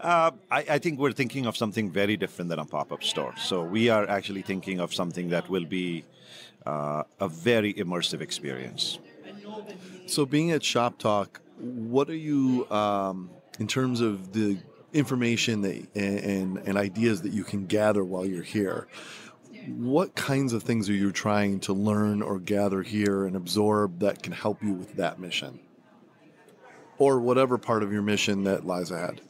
[0.00, 3.34] Uh, I, I, think we're thinking of something very different than a pop-up store.
[3.36, 6.04] So we are actually thinking of something that will be
[6.64, 9.00] uh, a very immersive experience.
[10.06, 14.58] So, being at Shoptalk, what are you, um, in terms of the
[14.92, 18.88] information that and, and, and ideas that you can gather while you're here?
[19.66, 24.22] What kinds of things are you trying to learn or gather here and absorb that
[24.22, 25.60] can help you with that mission?
[26.96, 29.20] Or whatever part of your mission that lies ahead?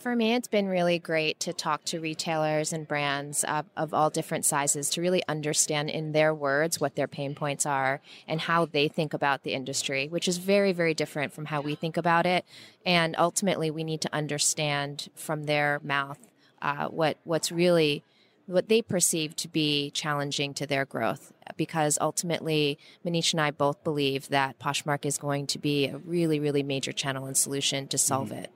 [0.00, 4.08] For me, it's been really great to talk to retailers and brands of, of, all
[4.08, 8.64] different sizes to really understand in their words what their pain points are and how
[8.64, 12.24] they think about the industry, which is very, very different from how we think about
[12.24, 12.46] it.
[12.86, 16.18] And ultimately, we need to understand from their mouth
[16.62, 18.02] uh, what what's really
[18.46, 23.84] what they perceive to be challenging to their growth because ultimately Manish and I both
[23.84, 27.98] believe that Poshmark is going to be a really, really major channel and solution to
[27.98, 28.44] solve mm-hmm.
[28.44, 28.50] it.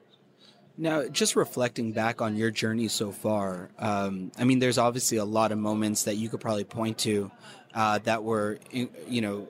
[0.77, 5.25] Now, just reflecting back on your journey so far, um, I mean, there's obviously a
[5.25, 7.31] lot of moments that you could probably point to
[7.75, 9.49] uh, that were, you know,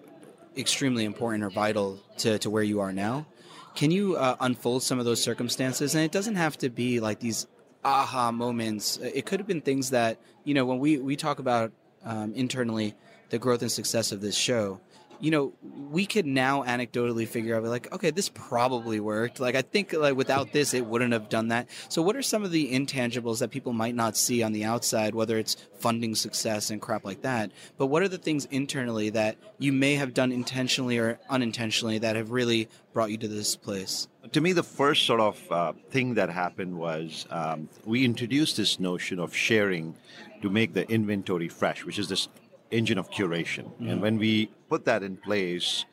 [0.56, 3.26] extremely important or vital to, to where you are now.
[3.74, 5.94] Can you uh, unfold some of those circumstances?
[5.94, 7.46] And it doesn't have to be like these
[7.84, 8.98] aha moments.
[8.98, 11.72] It could have been things that, you know, when we, we talk about
[12.04, 12.94] um, internally
[13.30, 14.78] the growth and success of this show,
[15.20, 15.52] you know,
[15.90, 19.40] we could now anecdotally figure out like, okay, this probably worked.
[19.40, 21.68] Like I think like without this it wouldn't have done that.
[21.88, 25.14] So what are some of the intangibles that people might not see on the outside,
[25.14, 27.50] whether it's funding success and crap like that?
[27.78, 32.16] But what are the things internally that you may have done intentionally or unintentionally that
[32.16, 34.08] have really brought you to this place?
[34.32, 38.80] To me, the first sort of uh, thing that happened was um, we introduced this
[38.80, 39.96] notion of sharing
[40.42, 42.28] to make the inventory fresh, which is this
[42.74, 43.64] engine of curation.
[43.64, 43.88] Mm-hmm.
[43.88, 45.84] And when we put that in place,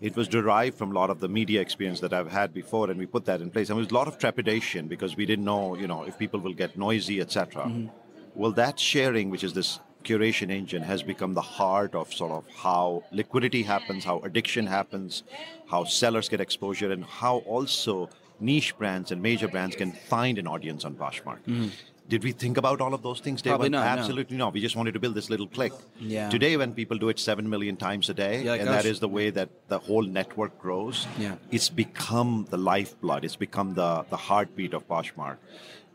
[0.00, 2.98] it was derived from a lot of the media experience that I've had before, and
[2.98, 3.68] we put that in place.
[3.68, 6.40] And there was a lot of trepidation because we didn't know, you know, if people
[6.40, 7.64] will get noisy, etc.
[7.64, 7.88] Mm-hmm.
[8.34, 12.44] Well, that sharing, which is this curation engine, has become the heart of sort of
[12.56, 15.22] how liquidity happens, how addiction happens,
[15.70, 18.08] how sellers get exposure, and how also
[18.40, 21.40] niche brands and major brands can find an audience on Poshmark.
[21.46, 21.68] Mm-hmm.
[22.10, 23.40] Did we think about all of those things?
[23.40, 23.86] Probably not.
[23.86, 24.46] Absolutely no.
[24.46, 24.54] not.
[24.54, 25.72] We just wanted to build this little click.
[26.00, 26.28] Yeah.
[26.28, 29.30] Today, when people do it seven million times a day, and that is the way
[29.30, 31.36] that the whole network grows, yeah.
[31.52, 33.24] it's become the lifeblood.
[33.24, 35.36] It's become the, the heartbeat of Poshmark.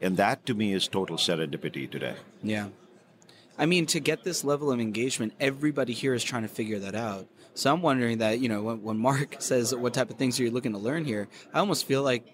[0.02, 2.16] And that to me is total serendipity today.
[2.42, 2.70] Yeah.
[3.58, 6.96] I mean, to get this level of engagement, everybody here is trying to figure that
[6.96, 7.28] out.
[7.56, 10.44] So I'm wondering that, you know, when, when Marc says what type of things are
[10.44, 12.26] you looking to learn here, I almost feel like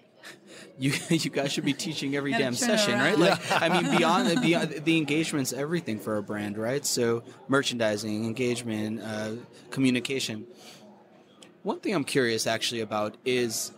[0.78, 3.18] you you guys should be teaching every damn session, right?
[3.18, 6.84] Like, I mean, beyond the, beyond the engagement's everything for a brand, right?
[6.84, 9.32] So merchandising, engagement, uh,
[9.70, 10.46] communication.
[11.62, 13.72] One thing I'm curious actually about is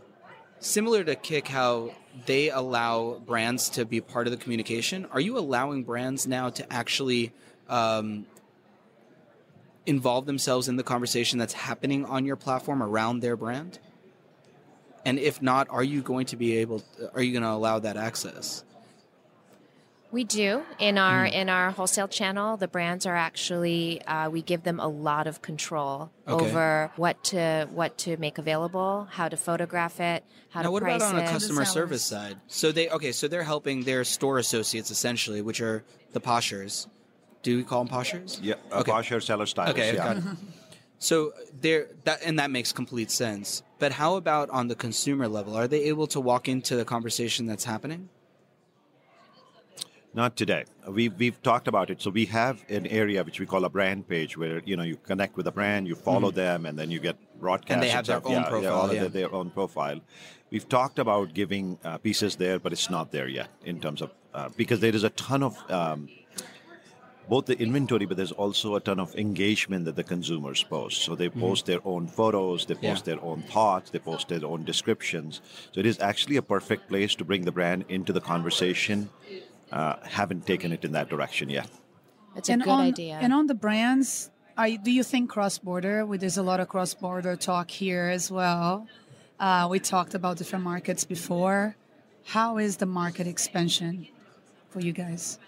[0.59, 1.94] similar to Kik, how
[2.26, 5.07] they allow brands to be part of the communication.
[5.07, 7.33] Are you allowing brands now to actually
[7.68, 8.26] um,
[9.85, 13.78] involve themselves in the conversation that's happening on your platform around their brand?
[15.05, 16.81] And if not, are you going to be able?
[16.81, 18.64] To, are you going to allow that access?
[20.14, 21.33] We do in our mm.
[21.33, 22.57] in our wholesale channel.
[22.57, 26.45] The brands are actually uh, we give them a lot of control okay.
[26.45, 30.85] over what to what to make available, how to photograph it, how now, to what
[30.85, 31.29] price about on it.
[31.29, 32.37] a customer service side?
[32.47, 36.87] So they okay, so they're helping their store associates essentially, which are the poshers.
[37.43, 38.38] Do we call them poshers?
[38.40, 38.93] Yeah, okay.
[38.93, 39.81] posher seller stylists.
[39.81, 40.21] Okay, yeah.
[41.05, 43.62] So there that and that makes complete sense.
[43.79, 45.55] But how about on the consumer level?
[45.55, 48.09] Are they able to walk into the conversation that's happening?
[50.14, 50.64] Not today.
[50.88, 52.01] We've, we've talked about it.
[52.01, 54.97] So we have an area which we call a brand page where you know you
[54.97, 56.37] connect with a brand, you follow mm-hmm.
[56.37, 57.73] them, and then you get broadcast.
[57.73, 58.95] And they have their own yeah, profile.
[58.95, 59.01] Yeah.
[59.01, 60.01] Their, their, own profile.
[60.51, 64.11] We've talked about giving uh, pieces there, but it's not there yet in terms of
[64.33, 66.09] uh, because there is a ton of um,
[67.29, 71.03] both the inventory, but there's also a ton of engagement that the consumers post.
[71.03, 71.73] So they post mm-hmm.
[71.73, 73.15] their own photos, they post yeah.
[73.15, 75.41] their own thoughts, they post their own descriptions.
[75.73, 79.11] So it is actually a perfect place to bring the brand into the conversation.
[79.73, 81.69] Uh, haven't taken it in that direction yet.
[82.37, 83.19] It's a and good on, idea.
[83.21, 86.07] And on the brands, are, do you think cross border?
[86.17, 88.87] There's a lot of cross border talk here as well.
[89.41, 91.77] Uh, we talked about different markets before.
[92.25, 94.07] How is the market expansion
[94.71, 95.39] for you guys?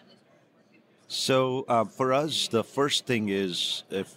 [1.09, 4.15] So uh, for us, the first thing is if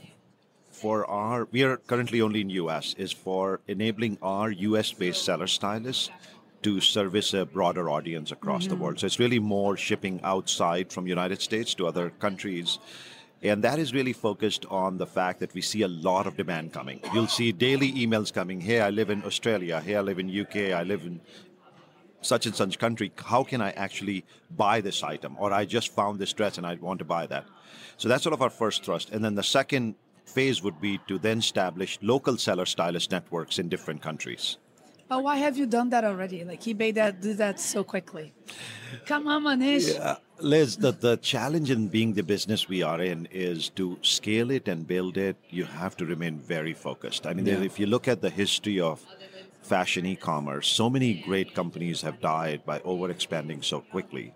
[0.71, 5.47] for our we are currently only in US is for enabling our US based seller
[5.47, 6.10] stylists
[6.62, 8.99] to service a broader audience across the world.
[8.99, 12.80] So it's really more shipping outside from United States to other countries.
[13.41, 16.73] And that is really focused on the fact that we see a lot of demand
[16.73, 16.99] coming.
[17.13, 18.60] You'll see daily emails coming.
[18.60, 19.80] Hey, I live in Australia.
[19.80, 20.73] Hey, I live in UK.
[20.73, 21.21] I live in
[22.21, 25.36] such and such country, how can I actually buy this item?
[25.39, 27.45] Or I just found this dress and I want to buy that.
[27.97, 29.12] So that's sort of our first thrust.
[29.12, 33.69] And then the second phase would be to then establish local seller stylist networks in
[33.69, 34.58] different countries.
[35.08, 36.43] But why have you done that already?
[36.43, 38.32] Like eBay that did that so quickly.
[39.05, 39.99] Come on, Manish.
[39.99, 44.51] Uh, Liz, the, the challenge in being the business we are in is to scale
[44.51, 47.25] it and build it, you have to remain very focused.
[47.25, 49.03] I mean, if you look at the history of
[49.69, 54.34] fashion e commerce, so many great companies have died by over expanding so quickly.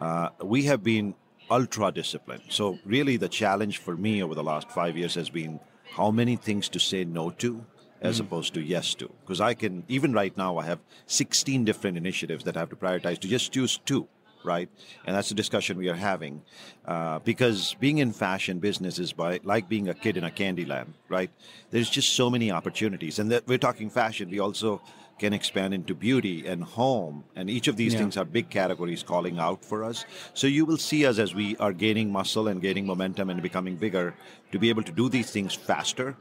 [0.00, 1.14] Uh, we have been
[1.50, 2.42] ultra disciplined.
[2.50, 5.60] So, really, the challenge for me over the last five years has been
[5.92, 7.64] how many things to say no to
[8.02, 9.10] as opposed to yes to.
[9.20, 12.76] Because I can, even right now, I have 16 different initiatives that I have to
[12.76, 14.06] prioritize to just choose two
[14.46, 14.68] right?
[15.04, 16.42] And that's the discussion we are having.
[16.86, 20.64] Uh, because being in fashion business is by, like being a kid in a candy
[20.64, 21.30] land, right?
[21.70, 23.18] There's just so many opportunities.
[23.18, 24.80] And that we're talking fashion, we also
[25.18, 27.24] can expand into beauty and home.
[27.34, 28.00] And each of these Yeah.
[28.00, 30.04] things are big categories calling out for us.
[30.34, 33.76] So you will see us as we are gaining muscle and gaining momentum and becoming
[33.76, 34.14] bigger
[34.52, 36.16] to be able to do these things faster.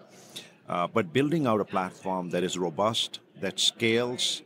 [0.68, 4.42] Uh, but building out a platform that is robust, that scales,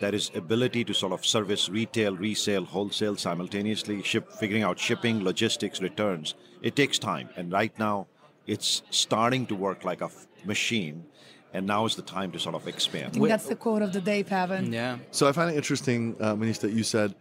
[0.00, 5.22] that is ability to sort of service retail, resale, wholesale simultaneously, ship, figuring out shipping,
[5.22, 6.34] logistics, returns.
[6.62, 8.06] It takes time, and right now,
[8.46, 11.04] it's starting to work like a f- machine,
[11.52, 13.12] and now is the time to sort of I expand.
[13.12, 14.72] think that's the quote of the day, Pavan.
[14.72, 14.98] Yeah.
[15.12, 17.14] So I find it interesting, uh, Manish, that you said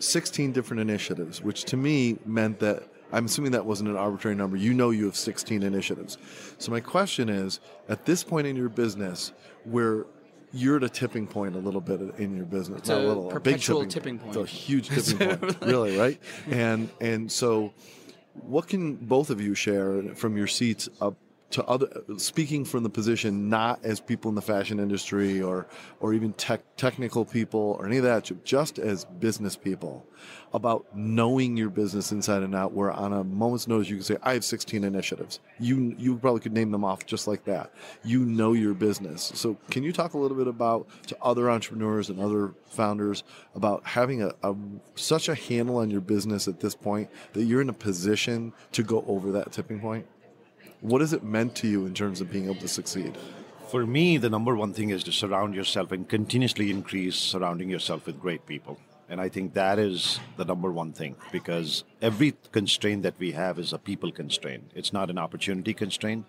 [0.00, 4.56] 16 different initiatives, which to me meant that I'm assuming that wasn't an arbitrary number.
[4.56, 6.18] You know you have 16 initiatives.
[6.58, 9.32] So my question is, at this point in your business,
[9.64, 10.04] where
[10.52, 13.08] you're at a tipping point a little bit in your business, It's not a a
[13.08, 16.20] little, a big perpetual tipping, point, It's a huge tipping point, really, right?
[16.50, 17.72] And and so,
[18.34, 21.16] what can both of you share from your seats up
[21.50, 25.66] to other speaking from the position not as people in the fashion industry or
[26.00, 30.06] or even tech technical people or any of that just as business people
[30.52, 34.16] about knowing your business inside and out where on a moment's notice you can say
[34.22, 37.72] I have 16 initiatives you you probably could name them off just like that
[38.04, 42.08] you know your business so can you talk a little bit about to other entrepreneurs
[42.08, 44.54] and other founders about having a, a
[44.94, 48.82] such a handle on your business at this point that you're in a position to
[48.82, 50.06] go over that tipping point
[50.80, 53.16] what has it meant to you in terms of being able to succeed?
[53.68, 58.06] For me, the number one thing is to surround yourself and continuously increase surrounding yourself
[58.06, 58.78] with great people.
[59.08, 63.58] And I think that is the number one thing because every constraint that we have
[63.58, 64.70] is a people constraint.
[64.74, 66.26] It's not an opportunity constraint.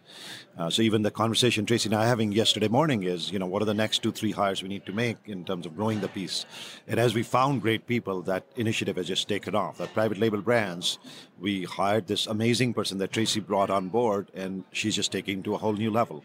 [0.58, 3.62] Uh, so even the conversation Tracy and I having yesterday morning is, you know, what
[3.62, 6.08] are the next two, three hires we need to make in terms of growing the
[6.08, 6.46] piece?
[6.88, 9.78] And as we found great people, that initiative has just taken off.
[9.78, 10.98] That private label brands,
[11.40, 15.56] we hired this amazing person that Tracy brought on board, and she's just taking to
[15.56, 16.24] a whole new level.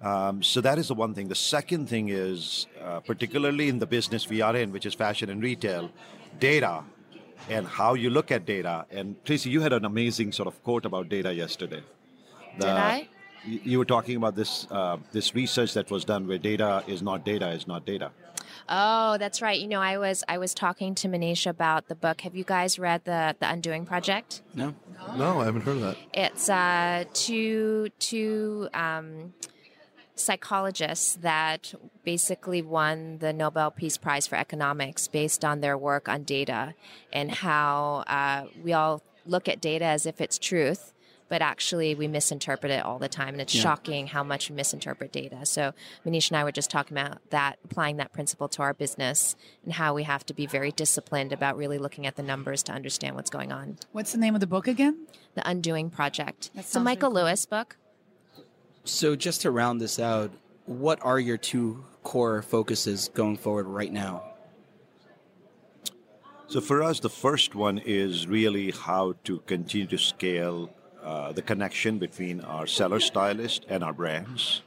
[0.00, 1.28] Um, so that is the one thing.
[1.28, 5.30] The second thing is, uh, particularly in the business we are in, which is fashion
[5.30, 5.90] and retail,
[6.38, 6.82] data
[7.48, 8.86] and how you look at data.
[8.90, 11.82] And Tracy, you had an amazing sort of quote about data yesterday.
[12.58, 13.08] Did I?
[13.44, 17.02] You you were talking about this uh, this research that was done where data is
[17.02, 18.10] not data is not data.
[18.68, 19.58] Oh, that's right.
[19.58, 22.20] You know, I was I was talking to Manish about the book.
[22.20, 24.42] Have you guys read the the Undoing Project?
[24.54, 24.74] No.
[25.16, 25.96] No, I haven't heard of that.
[26.14, 29.34] It's uh, two two um,
[30.22, 36.22] psychologists that basically won the Nobel Peace Prize for economics based on their work on
[36.22, 36.74] data
[37.12, 40.92] and how uh, we all look at data as if it's truth.
[41.28, 43.62] But actually, we misinterpret it all the time, and it's Yeah.
[43.62, 45.46] shocking how much we misinterpret data.
[45.46, 45.72] So,
[46.04, 49.72] Manish and I were just talking about that, applying that principle to our business, and
[49.72, 53.16] how we have to be very disciplined about really looking at the numbers to understand
[53.16, 53.78] what's going on.
[53.92, 55.06] What's the name of the book again?
[55.34, 56.50] The Undoing Project.
[56.52, 57.22] That It's a sounds very Michael cool.
[57.22, 57.76] Lewis book.
[58.84, 60.32] So just to round this out,
[60.66, 64.24] what are your two core focuses going forward right now?
[66.48, 70.70] So for us, the first one is really how to continue to scale
[71.02, 74.62] uh, the connection between our seller stylist and our brands.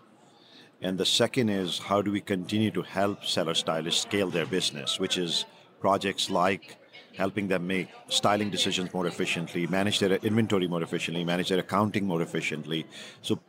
[0.82, 5.00] And the second is how do we continue to help seller stylists scale their business,
[5.00, 5.46] which is
[5.80, 6.78] projects like
[7.16, 12.06] helping them make styling decisions more efficiently, manage their inventory more efficiently, manage their accounting
[12.06, 12.86] more efficiently.
[13.22, 13.40] So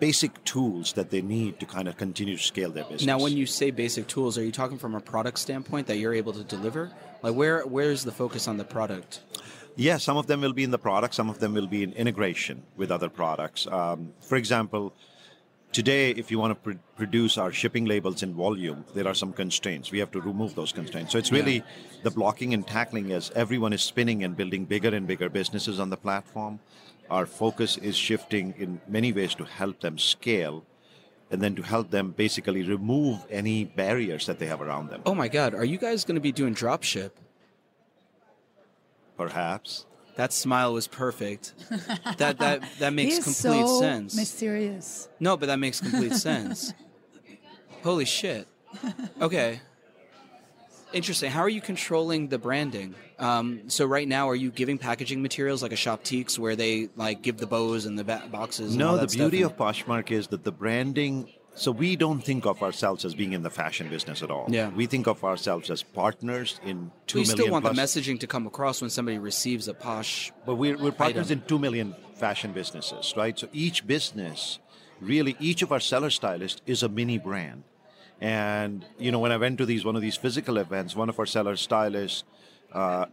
[0.00, 3.04] basic tools that they need to kind of continue to scale their business.
[3.04, 6.14] Now, when you say basic tools, are you talking from a product standpoint that you're
[6.14, 6.90] able to deliver?
[7.22, 9.20] Like, where where's the focus on the product?
[9.76, 11.92] Yeah, some of them will be in the product, some of them will be in
[11.92, 13.66] integration with other products.
[13.66, 14.92] Um, for example,
[15.72, 19.32] today, if you want to pr- produce our shipping labels in volume, there are some
[19.32, 19.90] constraints.
[19.90, 21.12] We have to remove those constraints.
[21.12, 21.62] So it's really yeah.
[22.02, 25.90] the blocking and tackling as everyone is spinning and building bigger and bigger businesses on
[25.90, 26.60] the platform
[27.10, 30.64] our focus is shifting in many ways to help them scale
[31.30, 35.02] and then to help them basically remove any barriers that they have around them.
[35.06, 37.12] Oh my God, are you guys going to be doing dropship?
[39.16, 39.86] Perhaps.
[40.16, 41.54] That smile was perfect.
[42.18, 44.16] that that that makes He's complete so sense.
[44.16, 45.08] Mysterious.
[45.20, 46.74] No, but that makes complete sense.
[47.82, 48.46] Holy shit.
[49.20, 49.60] Okay.
[50.92, 51.30] Interesting.
[51.30, 52.94] How are you controlling the branding?
[53.18, 57.22] Um, so right now, are you giving packaging materials like a Shoptiques where they like
[57.22, 58.76] give the bows and the ba- boxes?
[58.76, 61.28] No, the beauty of Poshmark is that the branding.
[61.54, 64.46] So we don't think of ourselves as being in the fashion business at all.
[64.48, 64.70] Yeah.
[64.70, 67.36] We think of ourselves as partners in two we million.
[67.36, 70.32] still want plus, the messaging to come across when somebody receives a posh.
[70.46, 71.40] But we're, we're partners item.
[71.42, 73.38] in two million fashion businesses, right?
[73.38, 74.58] So each business,
[75.00, 77.64] really, each of our seller stylists is a mini brand.
[78.20, 81.18] And you know, when I went to these one of these physical events, one of
[81.18, 82.24] our seller stylists,
[82.72, 83.06] uh,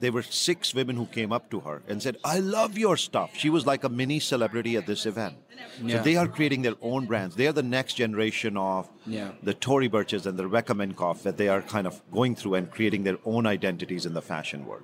[0.00, 3.30] there were six women who came up to her and said, "I love your stuff."
[3.34, 5.36] She was like a mini celebrity at this event.
[5.82, 5.98] Yeah.
[5.98, 7.36] So they are creating their own brands.
[7.36, 9.30] They are the next generation of Yeah.
[9.42, 12.70] the Tory Burches and the Rebecca Minkoff that they are kind of going through and
[12.70, 14.82] creating their own identities in the fashion world.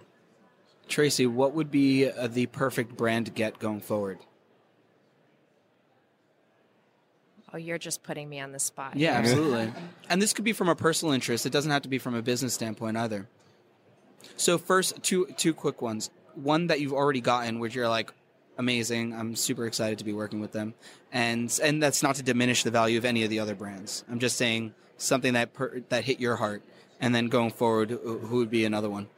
[0.89, 4.19] Tracy, what would be uh, the perfect brand to get going forward?
[7.53, 8.97] Oh, you're just putting me on the spot.
[8.97, 9.21] Yeah, here.
[9.21, 9.73] absolutely.
[10.11, 11.47] and this could be from a personal interest.
[11.47, 13.27] It doesn't have to be from a business standpoint either.
[14.37, 16.11] So first, two two quick ones.
[16.35, 18.13] One that you've already gotten, which you're like,
[18.59, 19.15] amazing.
[19.15, 20.75] I'm super excited to be working with them,
[21.13, 24.05] and and that's not to diminish the value of any of the other brands.
[24.11, 26.63] I'm just saying something that per, that hit your heart,
[27.01, 29.09] and then going forward, who who would be another one?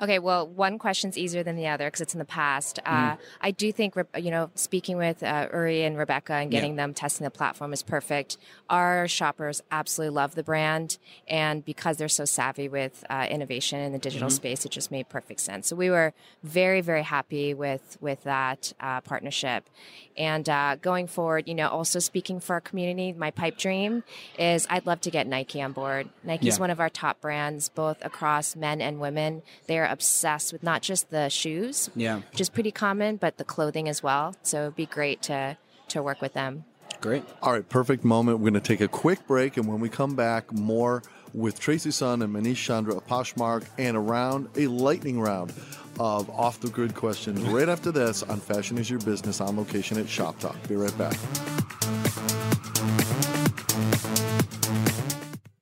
[0.00, 2.78] Okay, well, one question's easier than the other because it's in the past.
[2.86, 6.94] Uh, I do think, you know, speaking with uh, Uri and Rebecca and getting them
[6.94, 8.36] testing the platform is perfect.
[8.70, 13.90] Our shoppers absolutely love the brand, and because they're so savvy with uh, innovation in
[13.92, 15.66] the digital space, it just made perfect sense.
[15.66, 16.12] So we were
[16.44, 19.68] very, very happy with with that uh, partnership.
[20.16, 24.04] And uh, going forward, you know, also speaking for our community, my pipe dream
[24.38, 26.08] is I'd love to get Nike on board.
[26.22, 26.60] Nike's Yeah.
[26.60, 29.42] one of our top brands, both across men and women.
[29.66, 33.88] They're obsessed with not just the shoes, Yeah, which is pretty common, but the clothing
[33.88, 34.34] as well.
[34.42, 35.56] So it'd be great to
[35.88, 36.64] to work with them.
[37.00, 37.22] great.
[37.42, 38.38] All right, perfect moment.
[38.38, 41.90] We're going to take a quick break, and when we come back, more with Tracy
[41.90, 45.52] Sun and Manish Chandra of Poshmark, and around a lightning round
[46.00, 49.98] of off the grid questions right after this on Fashion is Your Business on location
[49.98, 50.56] at Shoptalk.
[50.68, 51.16] Be right back.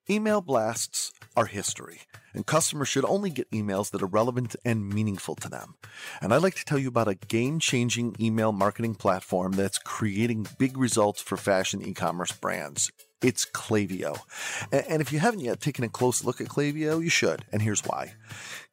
[0.08, 2.00] Email blasts are history,
[2.36, 5.74] and customers should only get emails that are relevant and meaningful to them.
[6.20, 10.46] And I'd like to tell you about a game changing email marketing platform that's creating
[10.58, 12.92] big results for fashion e commerce brands.
[13.22, 14.18] It's Klaviyo.
[14.70, 17.80] And if you haven't yet taken a close look at Klaviyo, you should, and here's
[17.80, 18.14] why.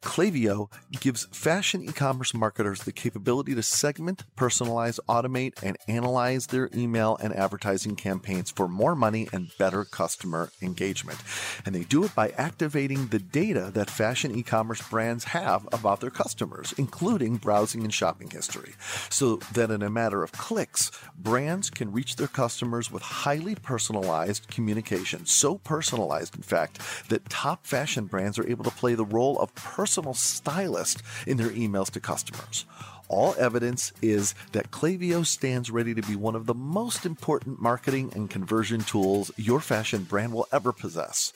[0.04, 6.70] Klaviyo gives fashion e commerce marketers the capability to segment, personalize, automate, and analyze their
[6.76, 11.20] email and advertising campaigns for more money and better customer engagement.
[11.66, 16.02] And they do it by activating the data that fashion e commerce brands have about
[16.02, 18.74] their customers, including browsing and shopping history,
[19.10, 24.50] so that in a matter of clicks, brands can reach their customers with highly personalized
[24.50, 25.26] communication.
[25.26, 29.56] So personalized, in fact, that top fashion brands are able to play the role of
[29.56, 32.66] personal stylist in their emails to customers.
[33.10, 38.12] All evidence is that Klaviyo stands ready to be one of the most important marketing
[38.16, 41.32] and conversion tools your fashion brand will ever possess.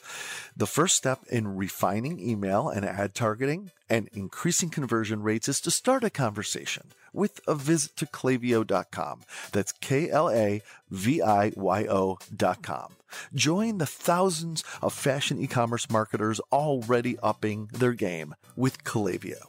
[0.55, 5.71] The first step in refining email and ad targeting and increasing conversion rates is to
[5.71, 9.21] start a conversation with a visit to klaviyo.com.
[9.51, 12.96] That's K L A V I Y O.com.
[13.33, 19.47] Join the thousands of fashion e commerce marketers already upping their game with Klaviyo.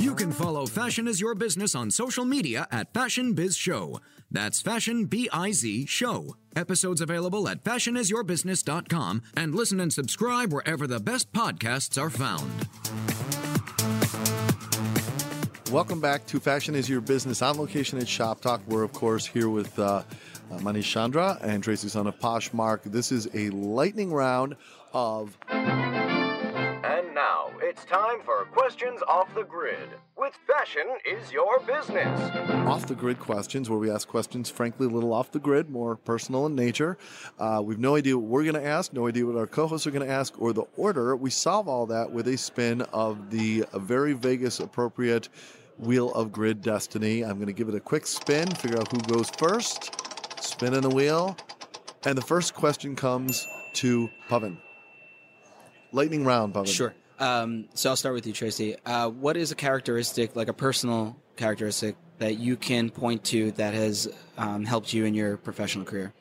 [0.00, 4.00] You can follow Fashion is Your Business on social media at Fashion Biz Show.
[4.30, 6.36] That's Fashion B I Z Show.
[6.54, 13.45] Episodes available at fashionisyourbusiness.com and listen and subscribe wherever the best podcasts are found.
[15.72, 18.60] Welcome back to Fashion is Your Business on location at Shoptalk.
[18.68, 20.04] We're, of course, here with uh,
[20.52, 22.84] uh, Manish Chandra and Tracy Sun of Poshmark.
[22.84, 24.54] This is a lightning round
[24.92, 25.36] of.
[27.76, 32.20] And now it's time for questions off the grid with Fashion is Your Business.
[32.66, 35.96] Off the grid questions, where we ask questions, frankly, a little off the grid, more
[35.96, 36.96] personal in nature.
[37.38, 39.86] Uh, we've no idea what we're going to ask, no idea what our co hosts
[39.86, 41.16] are going to ask, or the order.
[41.16, 45.28] We solve all that with a spin of the very Vegas appropriate
[45.78, 47.24] Wheel of Grid Destiny.
[47.24, 49.90] I'm going to give it a quick spin, figure out who goes first,
[50.42, 51.36] spinning the wheel.
[52.04, 54.58] And the first question comes to Pavan.
[55.92, 56.68] Lightning round, Pavan.
[56.68, 56.94] Sure.
[57.18, 58.76] Um, so I'll start with you, Tracy.
[58.84, 63.74] Uh, what is a characteristic, like a personal characteristic, that you can point to that
[63.74, 64.08] has
[64.38, 66.12] um, helped you in your professional career?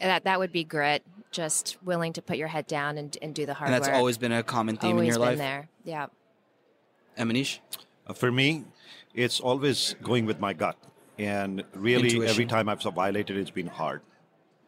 [0.00, 1.02] That that would be grit.
[1.30, 3.96] Just willing to put your head down and, and do the hard and that's work.
[3.96, 5.38] always been a common theme always in your been life.
[5.38, 5.68] there.
[5.84, 6.06] Yeah.
[7.16, 7.30] And
[8.06, 8.64] Uh, For me,
[9.14, 10.76] it's always going with my gut.
[11.18, 14.00] And really, every time I've violated it's been hard.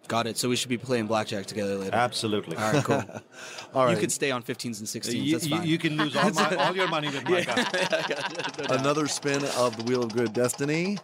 [0.08, 0.36] Got it.
[0.36, 1.94] So we should be playing blackjack together later.
[1.94, 2.56] Absolutely.
[2.56, 3.04] All right, cool.
[3.74, 3.94] All right.
[3.94, 5.14] You could stay on 15s and 16s.
[5.14, 5.66] You, that's you- fine.
[5.66, 8.70] you can lose all, my, all your money with my gut.
[8.70, 10.98] Another spin of the Wheel of Good Destiny,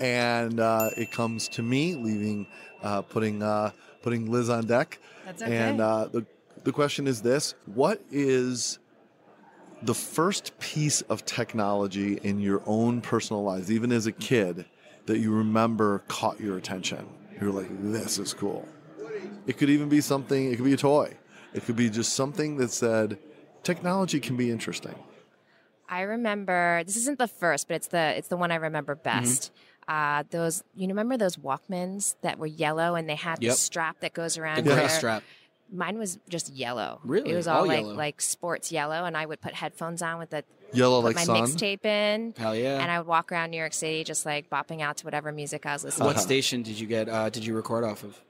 [0.00, 2.46] and uh, it comes to me, leaving,
[2.82, 3.70] uh, putting uh,
[4.02, 4.98] putting Liz on deck.
[5.24, 5.56] That's okay.
[5.56, 6.26] And uh, the
[6.64, 8.78] the question is this: What is
[9.82, 14.66] the first piece of technology in your own personal lives, even as a kid,
[15.06, 17.06] that you remember caught your attention?
[17.40, 18.66] You're like, this is cool.
[19.46, 20.50] It could even be something.
[20.52, 21.16] It could be a toy.
[21.54, 23.18] It could be just something that said,
[23.62, 24.94] technology can be interesting.
[25.88, 29.20] I remember this isn't the first, but it's the it's the one I remember Mm-hmm.
[29.20, 29.52] best.
[29.86, 33.52] Uh, those you remember those Walkmans that were yellow and they had Yep.
[33.52, 34.64] the strap that goes around.
[34.64, 35.22] the gray your- strap.
[35.70, 37.00] Mine was just yellow.
[37.04, 37.30] Really?
[37.30, 37.94] It was all, All like yellow.
[37.94, 41.24] like sports yellow, and I would put headphones on with the Yellow put like my
[41.24, 41.36] sun.
[41.46, 42.78] mixtape in, Hell yeah.
[42.80, 45.64] and I would walk around New York City just like bopping out to whatever music
[45.66, 46.06] I was listening.
[46.06, 46.18] what to.
[46.18, 47.08] What station did you get?
[47.08, 48.22] Uh, did you record off of?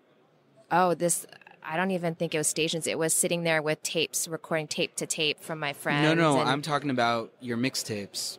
[0.70, 1.26] Oh, this.
[1.62, 2.86] I don't even think it was stations.
[2.86, 6.02] It was sitting there with tapes, recording tape to tape from my friends.
[6.04, 8.38] No, no, I'm talking about your mixtapes.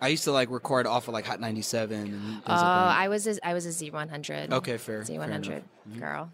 [0.00, 2.14] I used to like record off of like Hot 97 and
[2.46, 2.62] Oh, like.
[2.62, 4.52] I was a, I was a Z100.
[4.52, 5.62] Okay, fair, fair Z100
[5.98, 6.24] girl.
[6.24, 6.30] Mm-hmm.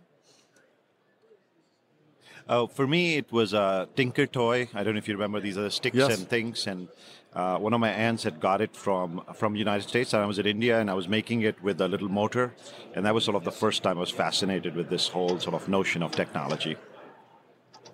[2.48, 2.64] Girl.
[2.64, 4.68] Uh, for me, it was a Tinker toy.
[4.74, 5.40] I don't know if you remember.
[5.40, 6.18] These are the sticks Yes.
[6.18, 6.66] and things.
[6.66, 6.88] And
[7.34, 10.12] uh, one of my aunts had got it from from United States.
[10.12, 12.54] And I was in India, and I was making it with a little motor.
[12.94, 15.54] And that was sort of the first time I was fascinated with this whole sort
[15.54, 16.76] of notion of technology.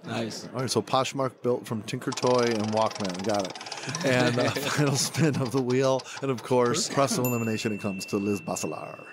[0.05, 0.49] Nice.
[0.55, 3.27] All right, so Poshmark built from Tinker Toy and Walkman.
[3.27, 4.07] Got it.
[4.07, 6.03] And uh, final spin of the wheel.
[6.23, 9.05] And of course, process of elimination, it comes to Liz Bacelar.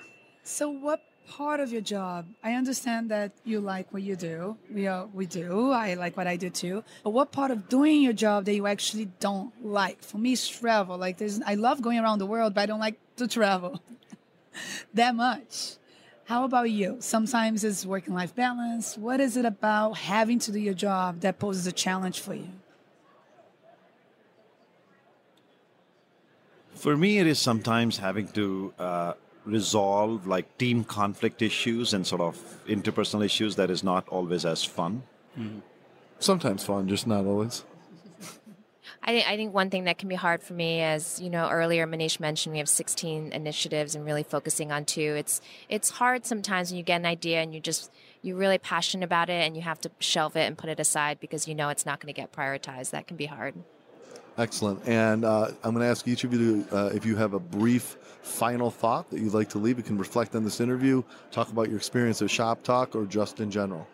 [0.43, 2.25] So, what part of your job?
[2.43, 4.57] I understand that you like what you do.
[4.71, 5.71] We are, we do.
[5.71, 6.83] I like what I do too.
[7.03, 10.01] But what part of doing your job that you actually don't like?
[10.03, 10.97] For me, it's travel.
[10.97, 13.81] Like, there's, I love going around the world, but I don't like to travel
[14.93, 15.75] that much.
[16.25, 16.97] How about you?
[16.99, 18.97] Sometimes it's working life balance.
[18.97, 22.49] What is it about having to do your job that poses a challenge for you?
[26.73, 29.13] For me, it is sometimes having to uh,
[29.45, 32.37] resolve like team conflict issues and sort of
[32.67, 35.03] interpersonal issues that is not always as fun.
[35.37, 35.59] Mm-hmm.
[36.19, 37.63] Sometimes fun, just not always.
[39.07, 41.47] I think, I think one thing that can be hard for me is, you know,
[41.49, 45.15] earlier Manish mentioned we have 16 initiatives and really focusing on two.
[45.15, 47.91] It's it's hard sometimes when you get an idea and you just
[48.23, 51.19] you're really passionate about it and you have to shelve it and put it aside
[51.19, 52.89] because you know it's not going to get prioritized.
[52.91, 53.53] That can be hard.
[54.37, 54.81] Excellent.
[54.85, 57.39] And uh, I'm going to ask each of you to, uh, if you have a
[57.39, 59.77] brief final thought that you'd like to leave.
[59.77, 63.51] You can reflect on this interview, talk about your experience at Shoptalk, or just in
[63.51, 63.87] general.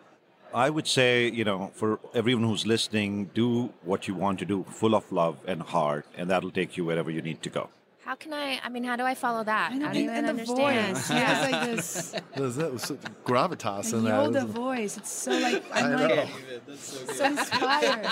[0.54, 4.64] I would say, you know, for everyone who's listening, do what you want to do,
[4.64, 7.70] full of love and heart, and that'll take you wherever you need to go.
[8.04, 8.58] How can I?
[8.64, 9.70] I mean, how do I follow that?
[9.70, 10.96] I, don't and, even and the understand.
[10.96, 11.10] voice.
[11.10, 11.42] Yeah.
[11.44, 12.14] It's like this.
[12.36, 12.92] There's that was
[13.24, 14.18] gravitas in the that.
[14.18, 14.96] older voice.
[14.96, 16.74] It's so like I'm I like know.
[16.76, 18.06] so inspired.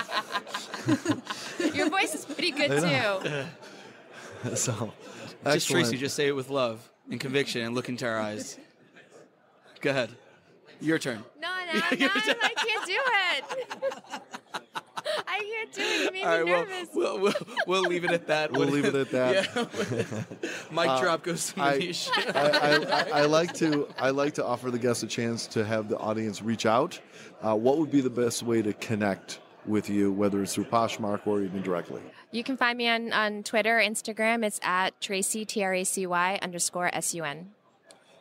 [1.75, 3.45] Your voice is pretty good too.
[4.55, 4.93] So,
[5.45, 5.99] Just Tracy, excellent.
[5.99, 8.59] just say it with love and conviction and look into our eyes.
[9.81, 10.11] Go ahead.
[10.81, 11.25] Your turn.
[11.41, 12.97] No, no, no, I can't do
[13.35, 14.23] it.
[15.27, 16.05] I can't do it.
[16.05, 16.89] You made All right, me well, nervous.
[16.95, 17.33] we'll, we'll,
[17.67, 18.53] we'll leave it at that.
[18.53, 19.49] We'll leave it at that.
[19.91, 20.23] Yeah.
[20.71, 22.09] Mic Uh, drop goes to I, Manish.
[22.35, 25.65] I, I, I, I like to I like to offer the guests a chance to
[25.65, 27.01] have the audience reach out.
[27.43, 31.27] Uh, what would be the best way to connect with you, whether it's through Poshmark
[31.27, 32.03] or even directly?
[32.33, 34.45] You can find me on, on Twitter, Instagram.
[34.45, 37.51] It's at Tracy, T R A C Y underscore S U N.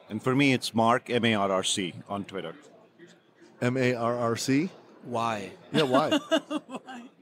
[0.10, 2.56] And for me, it's Mark, M A R R C, on Twitter.
[3.62, 4.70] M A R R C.
[5.04, 5.52] Why?
[5.72, 6.20] Yeah, why?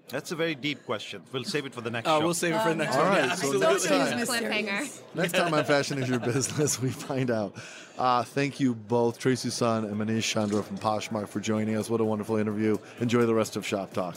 [0.10, 1.22] That's a very deep question.
[1.34, 2.26] We'll save it for the next Oh, show.
[2.26, 3.12] we'll save it for the next All one.
[3.12, 5.00] right, Yeah, so next time, Cliffhanger.
[5.16, 7.56] next time on Fashion is Your Business, we find out.
[7.98, 11.90] Uh, thank you both, Tracy Sun and Manish Chandra from Poshmark, for joining us.
[11.90, 12.78] What a wonderful interview.
[13.02, 14.16] Enjoy the rest of Shoptalk.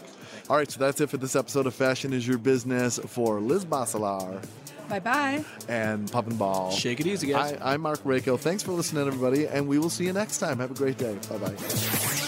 [0.48, 3.64] All right, so that's it for this episode of Fashion is Your Business for Liz
[3.64, 4.44] Bacelar
[4.88, 5.44] Bye bye.
[5.68, 6.70] and Pavan Bahl.
[6.72, 7.56] Shake it easy, guys.
[7.61, 8.38] I, I'm Marc Raco.
[8.38, 10.58] Thanks for listening, everybody, and we will see you next time.
[10.61, 11.16] Have a great day.
[11.28, 12.20] Bye bye.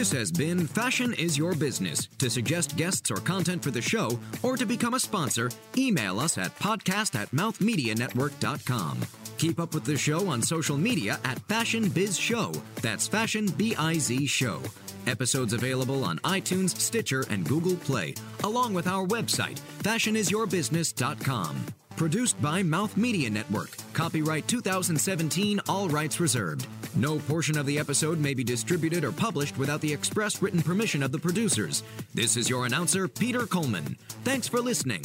[0.00, 2.06] This has been Fashion is Your Business.
[2.20, 6.38] To suggest guests or content for the show, or to become a sponsor, email us
[6.38, 9.00] at podcast at mouthmedianetwork.com.
[9.36, 12.50] Keep up with the show on social media at Fashion Biz Show.
[12.80, 14.62] That's Fashion B I Z Show.
[15.06, 21.66] Episodes available on iTunes, Stitcher, and Google Play, along with our website, fashionisyourbusiness.com.
[21.96, 23.76] Produced by Mouth Media Network.
[23.92, 26.66] Copyright 2017, all rights reserved.
[26.96, 31.02] No portion of the episode may be distributed or published without the express written permission
[31.02, 31.82] of the producers.
[32.14, 33.96] This is your announcer, Peter Coleman.
[34.24, 35.02] Thanks for listening.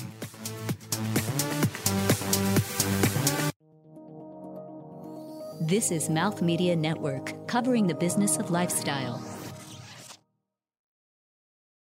[5.62, 9.35] This is Mouth Media Network, covering the business of lifestyle.